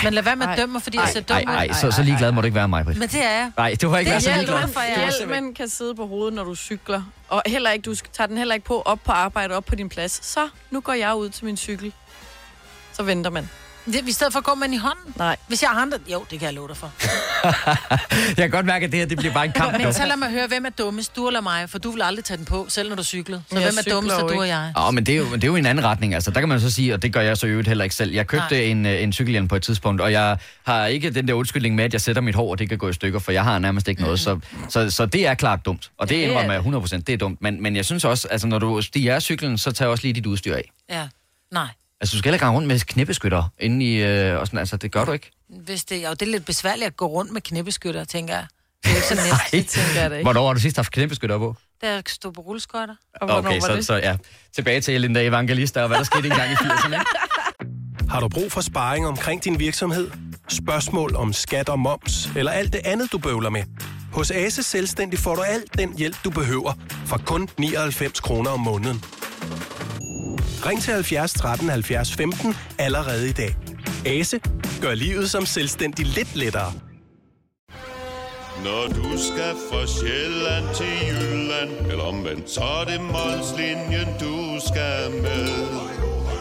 [0.05, 0.57] Men lad være med at Ej.
[0.57, 1.55] dømme mig, fordi jeg ser dum Ej, ud.
[1.55, 2.99] ej, så, så ligeglad må du ikke være mig, Britt.
[2.99, 3.51] Men det er jeg.
[3.57, 4.77] Nej, det var ikke Det er være så ligeglad.
[4.77, 7.03] Er Hjelmen kan sidde på hovedet, når du cykler.
[7.29, 9.89] Og heller ikke, du tager den heller ikke på op på arbejde, op på din
[9.89, 10.27] plads.
[10.27, 11.93] Så, nu går jeg ud til min cykel.
[13.03, 13.49] Så venter man.
[13.87, 15.15] Det, I stedet for at gå med den i hånden.
[15.17, 15.37] Nej.
[15.49, 15.99] Hvis jeg har andre...
[16.13, 16.93] Jo, det kan jeg love dig for.
[18.29, 19.79] Jeg kan godt mærke, at det her det bliver bare en kamp.
[19.79, 21.71] Men så lad mig høre, hvem er dummest, du eller mig?
[21.71, 23.43] For du vil aldrig tage den på, selv når du cyklede.
[23.51, 24.73] Så Jeg hvem er dummest, du og jeg?
[24.79, 26.15] Åh, men det er, jo, det er jo en anden retning.
[26.15, 28.13] Altså, der kan man så sige, og det gør jeg så øvrigt heller ikke selv.
[28.13, 28.61] Jeg købte Nej.
[28.61, 31.85] en, øh, en cykelhjelm på et tidspunkt, og jeg har ikke den der undskyldning med,
[31.85, 33.89] at jeg sætter mit hår, og det kan gå i stykker, for jeg har nærmest
[33.89, 34.21] ikke noget.
[34.21, 35.91] Så, så, så det er klart dumt.
[35.99, 37.43] Og det Ja, er indrømmer jeg 100%, det er dumt.
[37.43, 40.27] Men, men jeg synes også, altså når du stiger cyklen, så tag også lige dit
[40.27, 40.71] udstyr af.
[40.91, 41.09] Ja.
[41.53, 41.67] Nej.
[42.03, 44.03] Altså, du skal heller ikke rundt med knæbeskytter inde i...
[44.03, 45.31] Øh, og sådan, altså, det gør du ikke.
[45.49, 48.47] Hvis det, jo, det er lidt besværligt at gå rundt med knæbeskytter, tænker jeg.
[48.85, 49.51] Det er ikke så nemt.
[49.53, 50.25] Det tænker jeg da ikke.
[50.25, 51.57] Hvornår har du sidst haft knæbeskytter på?
[51.83, 52.95] Da jeg stod på rulleskøjter.
[53.21, 53.87] Okay, var så, det?
[53.87, 54.17] så ja.
[54.55, 56.95] Tilbage til Linda Evangelista og hvad der skete engang i 80'erne.
[56.95, 57.07] ikke?
[58.11, 60.11] Har du brug for sparring omkring din virksomhed?
[60.49, 63.63] Spørgsmål om skat og moms, eller alt det andet, du bøvler med?
[64.13, 66.73] Hos Ase Selvstændig får du alt den hjælp, du behøver,
[67.07, 69.05] for kun 99 kroner om måneden.
[70.67, 73.57] Ring til 70 13 70 15 allerede i dag.
[74.07, 74.41] Ase
[74.83, 76.73] gør livet som selvstændig lidt lettere.
[78.65, 85.11] Når du skal fra Sjælland til Jylland Eller omvendt, så er det Molslinjen, du skal
[85.23, 85.49] med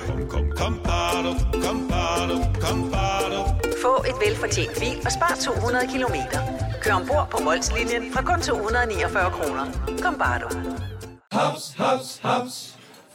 [0.08, 1.34] Kom, kom, kom, bado,
[1.66, 3.42] kom, bado, kom, bado.
[3.82, 6.40] Få et velfortjent bil og spar 200 kilometer.
[6.82, 9.66] Kør ombord på Molslinjen fra kun 249 kroner.
[10.04, 10.50] Kom bare du.
[11.32, 12.81] Haps, haps, haps.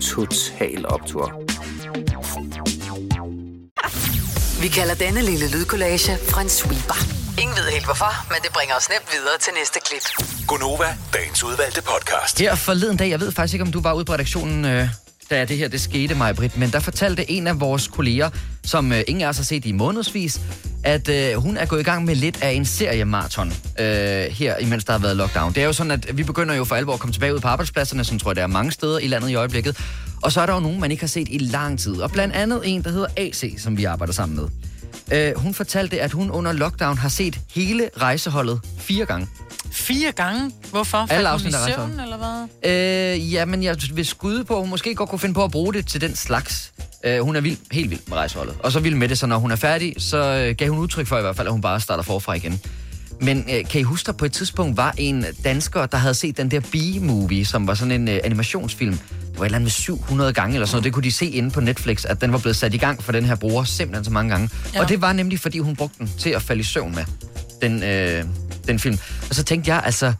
[0.00, 1.42] Total Optor.
[4.62, 6.98] Vi kalder denne lille lydkollage en sweeper.
[7.40, 10.26] Ingen ved helt hvorfor, men det bringer os nemt videre til næste klip.
[10.46, 12.38] Gonova, dagens udvalgte podcast.
[12.38, 14.88] Her forleden dag, jeg ved faktisk ikke, om du var ude på redaktionen, øh,
[15.30, 18.30] da det her det skete, mig, Britt, men der fortalte en af vores kolleger,
[18.64, 20.40] som øh, ingen af os har set i månedsvis,
[20.84, 23.48] at øh, hun er gået i gang med lidt af en seriemarathon
[23.80, 23.86] øh,
[24.30, 25.52] her, imens der har været lockdown.
[25.52, 27.48] Det er jo sådan, at vi begynder jo for alvor at komme tilbage ud på
[27.48, 29.78] arbejdspladserne, som tror jeg, der er mange steder i landet i øjeblikket.
[30.22, 32.00] Og så er der jo nogen, man ikke har set i lang tid.
[32.00, 34.48] Og blandt andet en, der hedder AC, som vi arbejder sammen med.
[35.12, 39.28] Øh, hun fortalte, at hun under lockdown har set hele rejseholdet fire gange.
[39.72, 40.50] Fire gange?
[40.70, 41.06] Hvorfor?
[41.10, 42.70] Alle afsnit af søvn, eller hvad?
[42.72, 45.50] Øh, ja, men jeg vil skyde på, at hun måske godt kunne finde på at
[45.50, 46.72] bruge det til den slags.
[47.04, 48.54] Øh, hun er vild, helt vild med rejseholdet.
[48.62, 51.06] Og så vild med det, så når hun er færdig, så øh, gav hun udtryk
[51.06, 52.60] for i hvert fald, at hun bare starter forfra igen.
[53.20, 56.36] Men øh, kan I huske, der på et tidspunkt var en dansker, der havde set
[56.36, 58.92] den der Bee-movie, som var sådan en øh, animationsfilm.
[58.92, 60.84] Det var et eller andet med 700 gange eller sådan noget.
[60.84, 63.12] Det kunne de se inde på Netflix, at den var blevet sat i gang for
[63.12, 64.50] den her bruger simpelthen så mange gange.
[64.74, 64.82] Ja.
[64.82, 67.04] Og det var nemlig, fordi hun brugte den til at falde i søvn med,
[67.62, 68.24] den, øh,
[68.72, 68.98] den film.
[69.28, 70.12] Og så tænkte jeg, altså,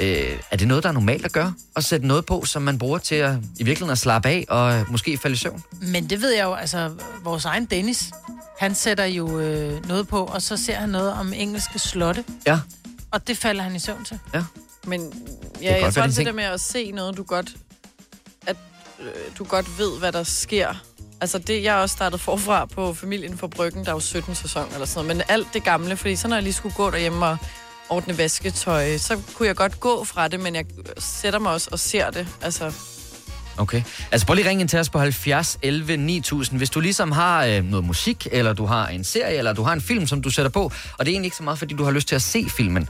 [0.00, 1.54] øh, er det noget, der er normalt at gøre?
[1.76, 4.74] At sætte noget på, som man bruger til at, i virkeligheden at slappe af og
[4.74, 5.62] øh, måske falde i søvn?
[5.82, 6.90] Men det ved jeg jo, altså
[7.22, 8.10] vores egen Dennis,
[8.58, 12.58] han sætter jo øh, noget på, og så ser han noget om engelske slotte, Ja.
[13.10, 14.18] og det falder han i søvn til.
[14.34, 14.44] Ja.
[14.86, 15.12] Men
[15.62, 17.52] ja, jeg godt tror også de det der med at se noget, du godt,
[18.46, 18.56] at
[19.00, 19.06] øh,
[19.38, 20.74] du godt ved, hvad der sker.
[21.20, 24.66] Altså det, jeg også startet forfra på Familien for Bryggen, der er jo 17 sæson
[24.72, 27.26] eller sådan noget, men alt det gamle, fordi så når jeg lige skulle gå derhjemme
[27.26, 27.36] og
[27.90, 30.64] ordne vasketøj, så kunne jeg godt gå fra det, men jeg
[30.98, 32.28] sætter mig også og ser det.
[32.42, 32.72] Altså,
[33.58, 33.82] Okay.
[34.10, 37.44] Altså prøv lige ringe ind til os på 70 11 9000, hvis du ligesom har
[37.44, 40.30] øh, noget musik, eller du har en serie, eller du har en film, som du
[40.30, 40.60] sætter på,
[40.98, 42.88] og det er egentlig ikke så meget, fordi du har lyst til at se filmen,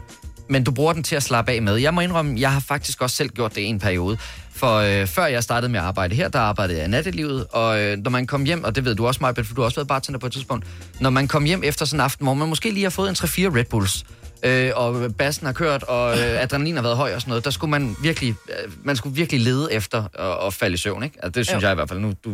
[0.48, 1.76] men du bruger den til at slappe af med.
[1.76, 4.18] Jeg må indrømme, jeg har faktisk også selv gjort det i en periode.
[4.54, 7.80] For øh, før jeg startede med at arbejde her, der arbejdede jeg i nattelivet, og
[7.80, 9.76] øh, når man kom hjem, og det ved du også, Maja, for du har også
[9.76, 10.66] været bartender på et tidspunkt,
[11.00, 13.14] når man kom hjem efter sådan en aften, hvor man måske lige har fået en
[13.14, 14.04] 3-4 Red Bulls,
[14.42, 17.50] øh, og bassen har kørt, og øh, adrenalin har været høj og sådan noget, der
[17.50, 21.16] skulle man virkelig, øh, man skulle virkelig lede efter at, at falde i søvn, ikke?
[21.22, 21.66] Altså, det synes Jo.
[21.66, 22.00] jeg i hvert fald.
[22.00, 22.30] Nu, du,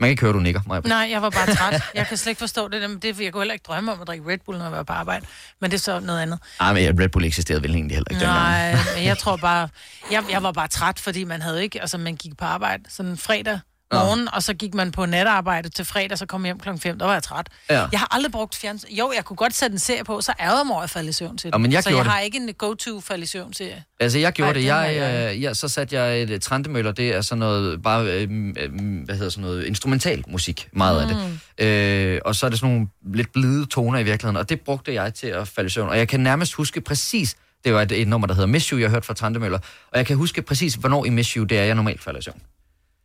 [0.00, 0.80] man kan ikke høre, du nikker, Maja.
[0.80, 1.82] Nej, jeg var bare træt.
[1.94, 2.90] Jeg kan slet ikke forstå det.
[2.90, 4.82] men det jeg kunne heller ikke drømme om at drikke Red Bull, når jeg var
[4.82, 5.26] på arbejde.
[5.60, 6.38] Men det er så noget andet.
[6.60, 8.22] Ej, men Red Bull eksisterede vel egentlig heller ikke.
[8.24, 9.68] Nej, men jeg tror bare...
[10.12, 11.80] Jeg, jeg var bare træt, fordi man havde ikke...
[11.80, 13.60] Altså, man gik på arbejde sådan fredag
[13.94, 16.98] morgen, og så gik man på natarbejde til fredag, så kom jeg hjem klokken 5.
[16.98, 17.48] Der var jeg træt.
[17.70, 17.86] Ja.
[17.92, 18.88] Jeg har aldrig brugt fjernsyn.
[18.94, 21.12] Jo, jeg kunne godt sætte en serie på, så jeg mig over at falde i
[21.12, 22.06] søvn til Ja, men jeg så jeg det.
[22.06, 23.84] har ikke en go-to falde i søvn serie.
[24.00, 24.64] Altså, jeg gjorde Ej, det.
[24.64, 26.92] Jeg, jeg øh, ja, så satte jeg et trendemøller.
[26.92, 28.22] Det er sådan noget, bare, øh,
[28.56, 28.70] øh,
[29.04, 31.16] hvad hedder sådan noget, instrumental musik, meget mm.
[31.16, 32.14] af det.
[32.14, 34.94] Øh, og så er det sådan nogle lidt blide toner i virkeligheden, og det brugte
[34.94, 35.88] jeg til at falde i søvn.
[35.88, 38.78] Og jeg kan nærmest huske præcis, det var et, et nummer, der hedder Miss You,
[38.78, 39.58] jeg har hørt fra Trendemøller,
[39.92, 42.22] og jeg kan huske præcis, hvornår i Miss You, det er, jeg normalt falder i
[42.22, 42.40] søvn.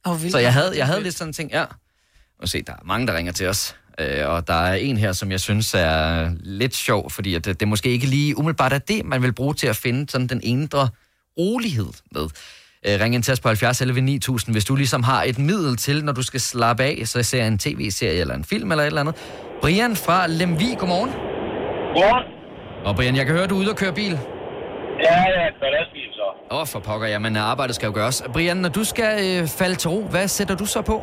[0.06, 1.66] Oh, Så jeg havde, jeg havde lidt sådan en ting, ja.
[2.39, 3.76] Og se, der er mange, der ringer til os.
[3.99, 7.60] Øh, og der er en her, som jeg synes er lidt sjov, fordi at det,
[7.60, 10.41] det måske ikke lige umiddelbart er det, man vil bruge til at finde sådan den
[10.43, 10.89] indre
[11.38, 12.22] rolighed med.
[12.88, 15.78] Øh, ring ind til os på 70 11 9000, hvis du ligesom har et middel
[15.78, 18.88] til, når du skal slappe af, så ser en tv-serie eller en film eller et
[18.88, 19.16] eller andet.
[19.62, 21.10] Brian fra Lemvi, godmorgen.
[21.10, 22.24] Godmorgen.
[22.86, 24.20] Og Brian, jeg kan høre, du er ude og køre bil.
[25.08, 26.28] Ja, ja, et lastbil så.
[26.52, 28.18] Åh, oh, for pokker, jamen arbejdet skal jo gøres.
[28.34, 30.98] Brian, når du skal øh, falde til ro, hvad sætter du så på?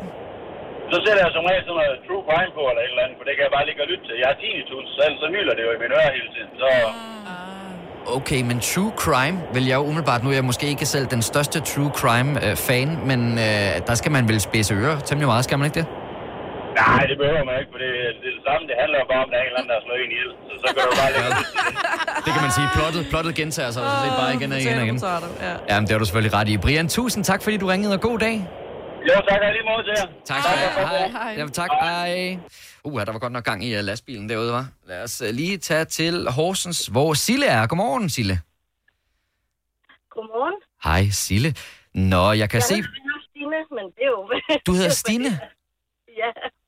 [0.91, 3.25] Så sætter jeg som regel sådan noget true crime på eller et eller andet, for
[3.27, 4.15] det kan jeg bare ligge og lytte til.
[4.23, 6.51] Jeg har tinnitus, så ellers så myler det jo i mine ører hele tiden.
[6.61, 6.67] Så
[8.17, 11.21] Okay, men true crime vil jeg jo umiddelbart, nu er jeg måske ikke selv den
[11.21, 15.65] største true crime-fan, men øh, der skal man vel spidse ører temmelig meget, skal man
[15.65, 15.87] ikke det?
[16.83, 17.91] Nej, det behøver man ikke, for det,
[18.21, 18.63] det er det samme.
[18.69, 20.11] Det handler jo bare om, at der er en eller anden, der har slået en
[20.15, 20.31] ihjel.
[20.47, 21.23] Så, så kan du bare til
[22.25, 22.31] det.
[22.35, 22.67] Kan man sige.
[22.77, 24.97] Plottet, plottet gentager sig, så det er bare igen og igen og igen.
[25.47, 25.53] Ja.
[25.69, 26.55] Jamen, det har du selvfølgelig ret i.
[26.65, 28.37] Brian, tusind tak, fordi du ringede, og god dag.
[29.09, 30.07] Jo, tak i lige måde til jer.
[30.29, 31.09] Tak skal du have.
[31.11, 31.23] Hej.
[31.23, 31.31] Hej.
[31.39, 31.69] Jamen, tak.
[31.81, 32.37] Hej.
[32.83, 34.65] Uh, der var godt nok gang i uh, lastbilen derude, var.
[34.87, 37.67] Lad os uh, lige tage til Horsens, hvor Sille er.
[37.67, 38.39] Godmorgen, Sille.
[40.09, 40.53] Godmorgen.
[40.83, 41.55] Hej, Sille.
[41.93, 42.75] Nå, jeg kan jeg se...
[42.75, 44.31] hedder Stine, men det er jo...
[44.67, 45.39] Du hedder Stine?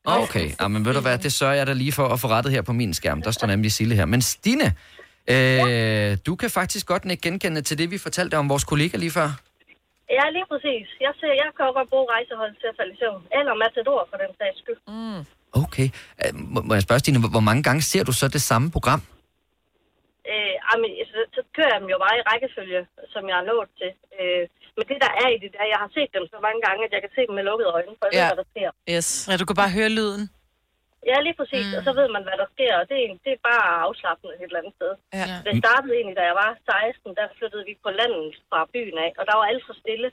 [0.07, 0.21] Ja.
[0.23, 2.51] Okay, ja, men ved du hvad, det sørger jeg da lige for at få rettet
[2.55, 3.21] her på min skærm.
[3.21, 4.05] Der står nemlig Sille her.
[4.05, 4.67] Men Stine,
[5.33, 9.11] øh, du kan faktisk godt ikke genkende til det, vi fortalte om vores kollega lige
[9.11, 9.29] før.
[10.17, 10.87] Ja, lige præcis.
[11.05, 13.21] Jeg, ser, jeg kan jo godt bruge rejsehold til at falde i søvn.
[13.37, 14.79] Eller Matador, for den sags skyld.
[14.87, 15.21] Mm.
[15.63, 15.87] Okay.
[16.53, 19.01] Må, må jeg spørge, Stine, hvor mange gange ser du så det samme program?
[20.31, 22.81] Øh, jamen, så, så kører jeg dem jo bare i rækkefølge,
[23.13, 23.91] som jeg er nået til.
[24.19, 24.43] Øh,
[24.77, 26.91] men det, der er i det der, jeg har set dem så mange gange, at
[26.95, 28.23] jeg kan se dem med lukkede øjne, for jeg Ja.
[28.23, 28.69] ved, hvad der sker.
[28.95, 29.07] Yes.
[29.29, 30.23] Ja, du kan bare høre lyden.
[31.11, 31.65] Ja, lige præcis.
[31.69, 31.77] Mm.
[31.77, 34.47] Og så ved man, hvad der sker, og det er, det er bare afslappende et
[34.49, 34.91] eller andet sted.
[35.19, 35.35] Ja.
[35.47, 39.09] Det startede egentlig, da jeg var 16, der flyttede vi på landet fra byen af,
[39.19, 40.09] og der var alt for stille.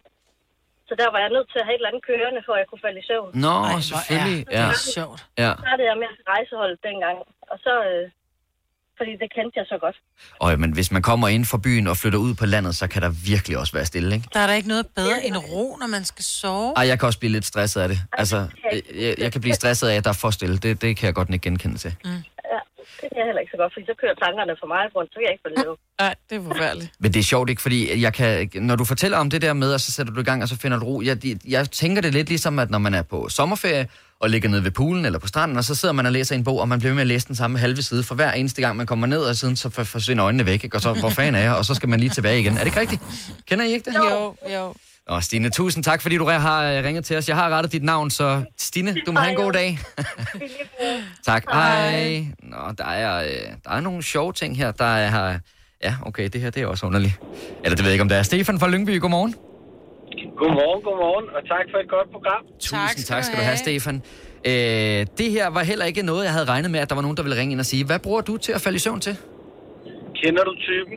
[0.89, 2.69] Så der var jeg nødt til at have et eller andet kørende, for at jeg
[2.71, 3.31] kunne falde i søvn.
[3.47, 4.41] Nå, Ej, selvfølgelig.
[4.59, 4.67] Ja.
[4.97, 5.21] sjovt.
[5.43, 5.51] Ja.
[5.57, 7.17] Så startede jeg med at rejsehold dengang,
[7.53, 7.75] og så...
[7.93, 8.05] Øh,
[9.01, 9.97] fordi det kendte jeg så godt.
[10.43, 13.03] Og men hvis man kommer ind fra byen og flytter ud på landet, så kan
[13.03, 14.29] der virkelig også være stille, ikke?
[14.35, 16.73] Der er da ikke noget bedre end ro, når man skal sove.
[16.77, 17.99] Ej, jeg kan også blive lidt stresset af det.
[18.13, 18.39] Altså,
[18.95, 20.57] jeg, jeg, kan blive stresset af, at der er for stille.
[20.65, 21.93] Det, det kan jeg godt ikke genkende til.
[22.05, 22.61] Ja,
[23.01, 25.17] det kan jeg heller ikke så godt, fordi så kører tankerne for mig rundt, så
[25.19, 25.79] kan jeg ikke i søvn.
[26.01, 26.93] Nej, det er forfærdeligt.
[27.03, 29.75] Men det er sjovt ikke, fordi jeg kan, når du fortæller om det der med,
[29.75, 31.03] og så sætter du i gang, og så finder du ro.
[31.03, 31.17] Jeg,
[31.49, 33.89] jeg tænker det lidt ligesom, at når man er på sommerferie,
[34.21, 36.45] og ligger nede ved poolen eller på stranden, og så sidder man og læser en
[36.45, 38.63] bog, og man bliver ved med at læse den samme halve side, for hver eneste
[38.63, 40.77] gang man kommer ned, og siden så for- forsvinder øjnene væk, ikke?
[40.77, 42.53] og så hvor fanden er jeg, og så skal man lige tilbage igen.
[42.55, 43.03] Er det ikke rigtigt?
[43.49, 43.97] Kender I ikke det?
[43.97, 44.75] Jo, jo.
[45.09, 47.29] Og Stine, tusind tak, fordi du har øh, ringet til os.
[47.29, 49.79] Jeg har rettet dit navn, så Stine, du må have en god dag.
[51.27, 51.45] tak.
[51.53, 52.27] Hej.
[52.43, 53.31] Nå, der er, øh,
[53.65, 54.71] der er nogle sjove ting her.
[54.71, 55.39] Der er.
[55.83, 57.15] Ja, okay, det her det er også underligt.
[57.65, 58.23] Eller det ved jeg ikke, om det er.
[58.23, 59.35] Stefan fra Lyngby, godmorgen.
[60.41, 62.43] Godmorgen, godmorgen, og tak for et godt program.
[62.69, 63.97] Tusind tak skal du have, Stefan.
[64.51, 67.17] Øh, det her var heller ikke noget, jeg havde regnet med, at der var nogen,
[67.17, 69.15] der ville ringe ind og sige, hvad bruger du til at falde i søvn til?
[70.21, 70.97] Kender du typen?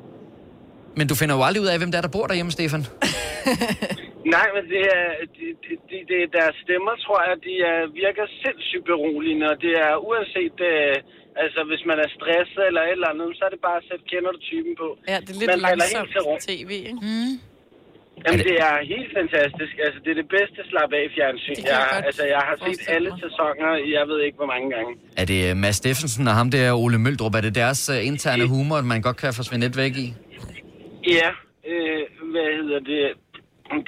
[0.98, 2.84] Men du finder jo aldrig ud af, hvem der er, der bor derhjemme, Stefan.
[4.36, 5.08] Nej, men det er,
[5.38, 9.74] de, de, de, de, deres stemmer, tror jeg, de er, virker sindssygt beroligende, og det
[9.88, 10.96] er uanset, øh,
[11.44, 14.04] altså hvis man er stresset eller et eller andet, så er det bare at sætte
[14.12, 14.88] kender du typen på.
[15.12, 17.02] Ja, det er lidt Man langsomt tv, ikke?
[17.08, 17.34] Mm.
[18.26, 19.74] Jamen, det er helt fantastisk.
[19.86, 21.56] Altså, det er det bedste slap af fjernsyn.
[21.56, 24.92] Det Jeg, altså, jeg har set alle sæsoner, jeg ved ikke hvor mange gange.
[25.22, 27.36] Er det øh, Mads Steffensen og ham der, Ole Møldrup?
[27.36, 30.08] Er det deres uh, interne humor, at man godt kan forsvinde lidt væk i?
[31.18, 31.30] Ja,
[31.72, 32.02] øh,
[32.34, 33.04] hvad hedder det?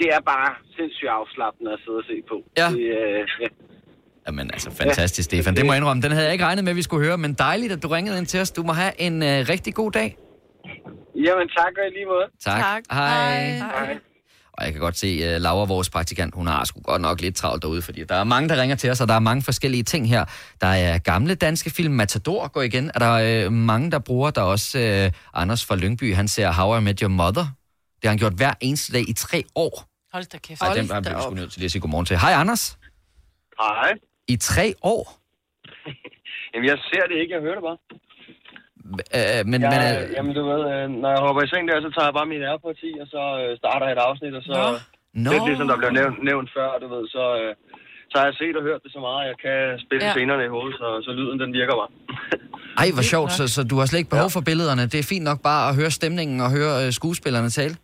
[0.01, 2.37] Det er bare sindssygt afslappende at sidde og se på.
[2.57, 2.67] Ja.
[2.69, 3.47] Det, øh, ja.
[4.27, 5.55] Jamen altså, fantastisk, Stefan.
[5.55, 6.01] Det må jeg indrømme.
[6.03, 8.17] Den havde jeg ikke regnet med, at vi skulle høre, men dejligt, at du ringede
[8.17, 8.51] ind til os.
[8.51, 10.17] Du må have en uh, rigtig god dag.
[11.25, 12.25] Jamen, tak og i lige måde.
[12.39, 12.83] Tak.
[12.91, 13.41] Hej.
[13.51, 13.99] Hej.
[14.57, 17.35] Og jeg kan godt se, uh, Laura, vores praktikant, hun har sgu godt nok lidt
[17.35, 19.83] travlt derude, fordi der er mange, der ringer til os, og der er mange forskellige
[19.83, 20.25] ting her.
[20.61, 22.91] Der er gamle danske film, Matador går igen.
[22.95, 26.51] Er der uh, mange, der bruger, der er også uh, Anders fra Lyngby, han ser
[26.51, 27.45] How I Met Your Mother.
[27.95, 29.73] Det har han gjort hver eneste dag i tre år.
[30.13, 30.61] Hold da kæft.
[30.61, 32.17] Ej, den bliver vi sgu nødt til lige at sige godmorgen til.
[32.19, 32.77] Hej, Anders.
[33.59, 33.91] Hej.
[34.27, 35.03] I tre år?
[36.53, 37.77] Jamen, jeg ser det ikke, jeg hører det bare.
[38.85, 40.15] Uh, men, jeg, men, uh...
[40.15, 42.43] Jamen, du ved, øh, når jeg hopper i seng der, så tager jeg bare min
[42.49, 44.57] AirPods i, og så øh, starter jeg et afsnit, og så...
[45.23, 45.29] Nå.
[45.33, 47.51] Lidt ligesom der blev nævnt, nævnt før, du ved, så, øh,
[48.11, 50.09] så har jeg set og hørt det så meget, at jeg kan spille Ja.
[50.09, 50.15] ja.
[50.15, 51.91] scenerne i hovedet, så, så lyden den virker bare.
[52.81, 53.31] Ej, hvor sjovt.
[53.39, 54.83] Så, så du har slet ikke behov for billederne.
[54.93, 57.75] Det er fint nok bare at høre stemningen og høre uh, skuespillerne tale.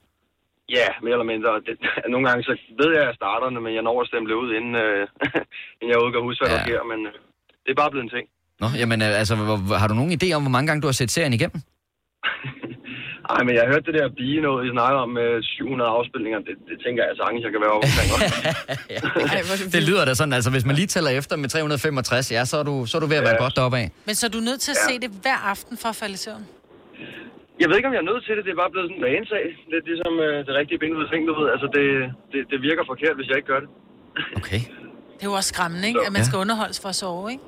[0.77, 1.51] Ja, mere eller mindre.
[1.67, 1.75] Det,
[2.13, 4.75] nogle gange så ved jeg, at jeg starter men jeg når at stemme ud, inden,
[4.85, 5.01] øh,
[5.79, 6.57] inden jeg overhovedet kan huske, hvad ja.
[6.57, 7.13] der sker, men øh,
[7.63, 8.25] det er bare blevet en ting.
[8.61, 9.33] Nå, jamen øh, altså,
[9.81, 11.59] har du nogen idé om, hvor mange gange du har set serien igennem?
[13.33, 16.39] Ej, men jeg hørte det der bige noget, I snakker om med 700 afspilninger.
[16.47, 18.25] Det, det tænker jeg sagtens, jeg kan være omkring også.
[19.75, 22.65] Det lyder da sådan, altså hvis man lige tæller efter med 365, ja, så er
[22.69, 23.87] du, så er du ved at være godt deroppe af.
[24.07, 26.21] Men så er du nødt til at se det hver aften for at falde i
[26.25, 26.43] søvn?
[27.61, 28.41] Jeg ved ikke, om jeg er nødt til det.
[28.47, 29.45] Det er bare blevet sådan en vanesag.
[29.73, 31.47] Lidt ligesom øh, det rigtige ben ud af ting, du ved.
[31.55, 31.85] Altså, det,
[32.31, 33.69] det, det virker forkert, hvis jeg ikke gør det.
[35.17, 36.01] Det er jo også skræmmende, ikke?
[36.07, 37.43] At man skal underholdes for at sove, ikke?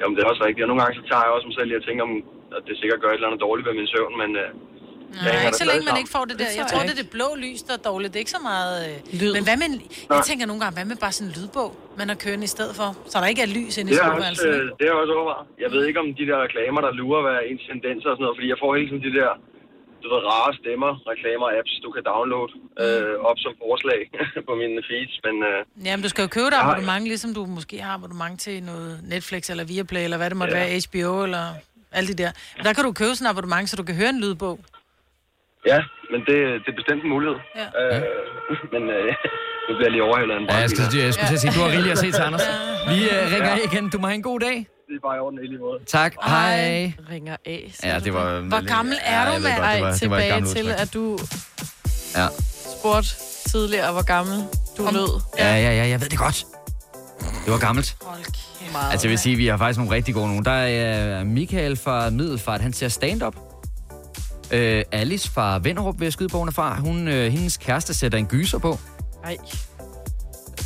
[0.00, 0.64] Jamen, det er også rigtigt.
[0.64, 2.12] Og nogle gange så tager jeg også mig selv i at tænke om,
[2.56, 4.30] at det sikkert gør et eller andet dårligt ved min søvn, men...
[4.42, 4.48] Øh,
[5.28, 6.50] Nej, så længe man ikke får det der.
[6.60, 8.08] Jeg tror det er det blå lys, der er dårligt.
[8.12, 8.74] Det er ikke så meget...
[8.86, 8.94] Øh...
[9.20, 9.32] Lyd.
[9.36, 9.68] Men hvad med...
[10.16, 11.70] Jeg tænker nogle gange, hvad med bare sådan en lydbog,
[12.00, 12.88] man har kørende i stedet for?
[13.10, 14.50] Så der ikke er lys inde i Det er, også, soveværelset.
[14.54, 15.46] øh, det er også overvejet.
[15.64, 18.36] Jeg ved ikke om de der reklamer, der lurer, hvad ens tendenser og sådan noget,
[18.38, 19.30] fordi jeg får hele tiden de der
[20.04, 22.52] du ved, rare stemmer, reklamer, apps, du kan downloade
[22.84, 24.00] øh, op som forslag
[24.48, 27.30] på mine feeds, men øh, Jamen, du skal jo købe dig Jeg har- abonnement, ligesom
[27.38, 30.60] du måske har abonnement til noget Netflix eller Viaplay, eller hvad det måtte Ja.
[30.62, 31.44] være, HBO eller
[31.96, 32.30] alle de der.
[32.66, 34.56] Der kan du købe sådan en abonnement, så du kan høre en lydbog.
[35.72, 35.78] ja,
[36.12, 37.36] men det, det er bestemt en mulighed.
[37.60, 37.66] Ja.
[37.80, 38.02] Øh,
[38.74, 39.08] men øh,
[39.66, 41.52] nu bliver jeg lige overhældet af en Ja, jeg skulle, jeg skulle til at sige,
[41.56, 42.46] du har rigeligt at se til, Anders.
[42.90, 43.66] Vi uh, ringer Ja.
[43.72, 43.84] igen.
[43.92, 44.56] Du må have en god dag.
[44.88, 45.78] Det er bare i orden i lige måde.
[45.86, 46.14] Tak.
[46.26, 46.92] Hej.
[47.10, 47.74] Ringer af.
[47.84, 48.40] Ja, det var...
[48.40, 49.42] Hvor gammel er du, mand?
[49.42, 51.18] var- Ej, tilbage til, at du
[52.16, 52.26] Ja.
[52.78, 53.08] spurgte
[53.50, 54.44] tidligere, hvor gammel
[54.78, 55.20] du lød.
[55.38, 56.44] Ja, ja, ja, jeg ved det godt.
[57.44, 57.96] Det var gammelt.
[58.72, 58.92] Meget.
[58.92, 60.44] Altså, jeg vil sige, at vi har faktisk nogle rigtig gode nogen.
[60.44, 63.36] Der er uh, Michael fra Middelfart, han ser stand-up.
[64.52, 66.80] Øh, Alice fra Venderup vil jeg skyde bogen fra.
[66.80, 68.78] Hun, øh, hendes kæreste sætter en gyser på.
[69.24, 69.36] Ej.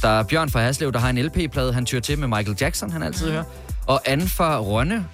[0.02, 2.90] Der er Bjørn fra Haslev, der har en LP-plade, han tyrer til med Michael Jackson,
[2.90, 3.32] han altid mm.
[3.32, 3.44] hører.
[3.89, 5.07] Og Anne fra Rønne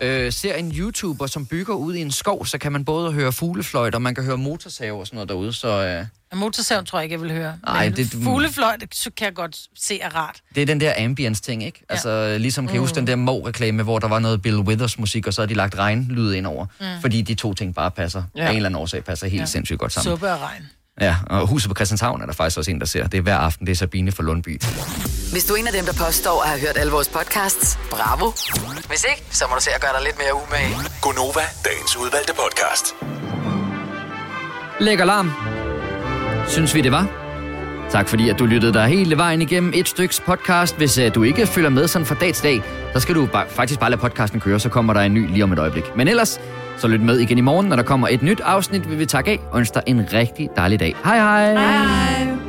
[0.00, 3.32] øh, ser en YouTuber, som bygger ud i en skov, så kan man både høre
[3.32, 5.52] fuglefløjt, og man kan høre motorsav og sådan noget derude.
[5.52, 7.58] Så øh, En motorsav tror jeg ikke, jeg vil høre.
[7.66, 10.40] Ej, Men det- Fuglefløjt, så kan jeg godt se er rart.
[10.54, 11.80] det er den der ambience-ting, ikke?
[11.90, 11.94] Ja.
[11.94, 12.80] Altså, ligesom kan mm.
[12.80, 15.54] huske den der Mo-reklame, hvor der var noget Bill Withers musik, og så har de
[15.54, 16.66] lagt regnlyd ind over.
[16.80, 16.86] Mm.
[17.00, 18.22] Fordi de to ting bare passer.
[18.36, 18.40] Ja.
[18.42, 18.46] Ja.
[18.46, 19.40] Af en eller anden årsag passer helt Ja.
[19.42, 19.46] ja.
[19.46, 20.12] sindssygt godt sammen.
[20.12, 20.62] Suppe og regn.
[21.02, 23.06] Ja, og huset på Christianshavn er der faktisk også en, der ser.
[23.06, 24.62] Det er hver aften, det er Sabine fra Lundby.
[25.32, 28.32] Hvis du er en af dem, der påstår at have hørt alle vores podcasts, bravo.
[28.88, 30.76] Hvis ikke, så må du se at gøre dig lidt mere umage.
[31.00, 32.94] Gonova, dagens udvalgte podcast.
[34.80, 35.30] Lækker larm.
[36.48, 37.21] Synes vi, det var?
[37.92, 40.76] Tak fordi, at du lyttede dig hele vejen igennem et styks podcast.
[40.76, 42.62] Hvis uh, du ikke følger med sådan fra dag til dag,
[42.92, 45.44] så skal du bare, faktisk bare lade podcasten køre, så kommer der en ny lige
[45.44, 45.96] om et øjeblik.
[45.96, 46.40] Men ellers,
[46.76, 49.30] så lyt med igen i morgen, når der kommer et nyt afsnit, vi vil takke
[49.30, 50.96] af og ønske dig en rigtig dejlig dag.
[51.04, 51.84] Hej Hej hej!
[52.24, 52.41] Hej.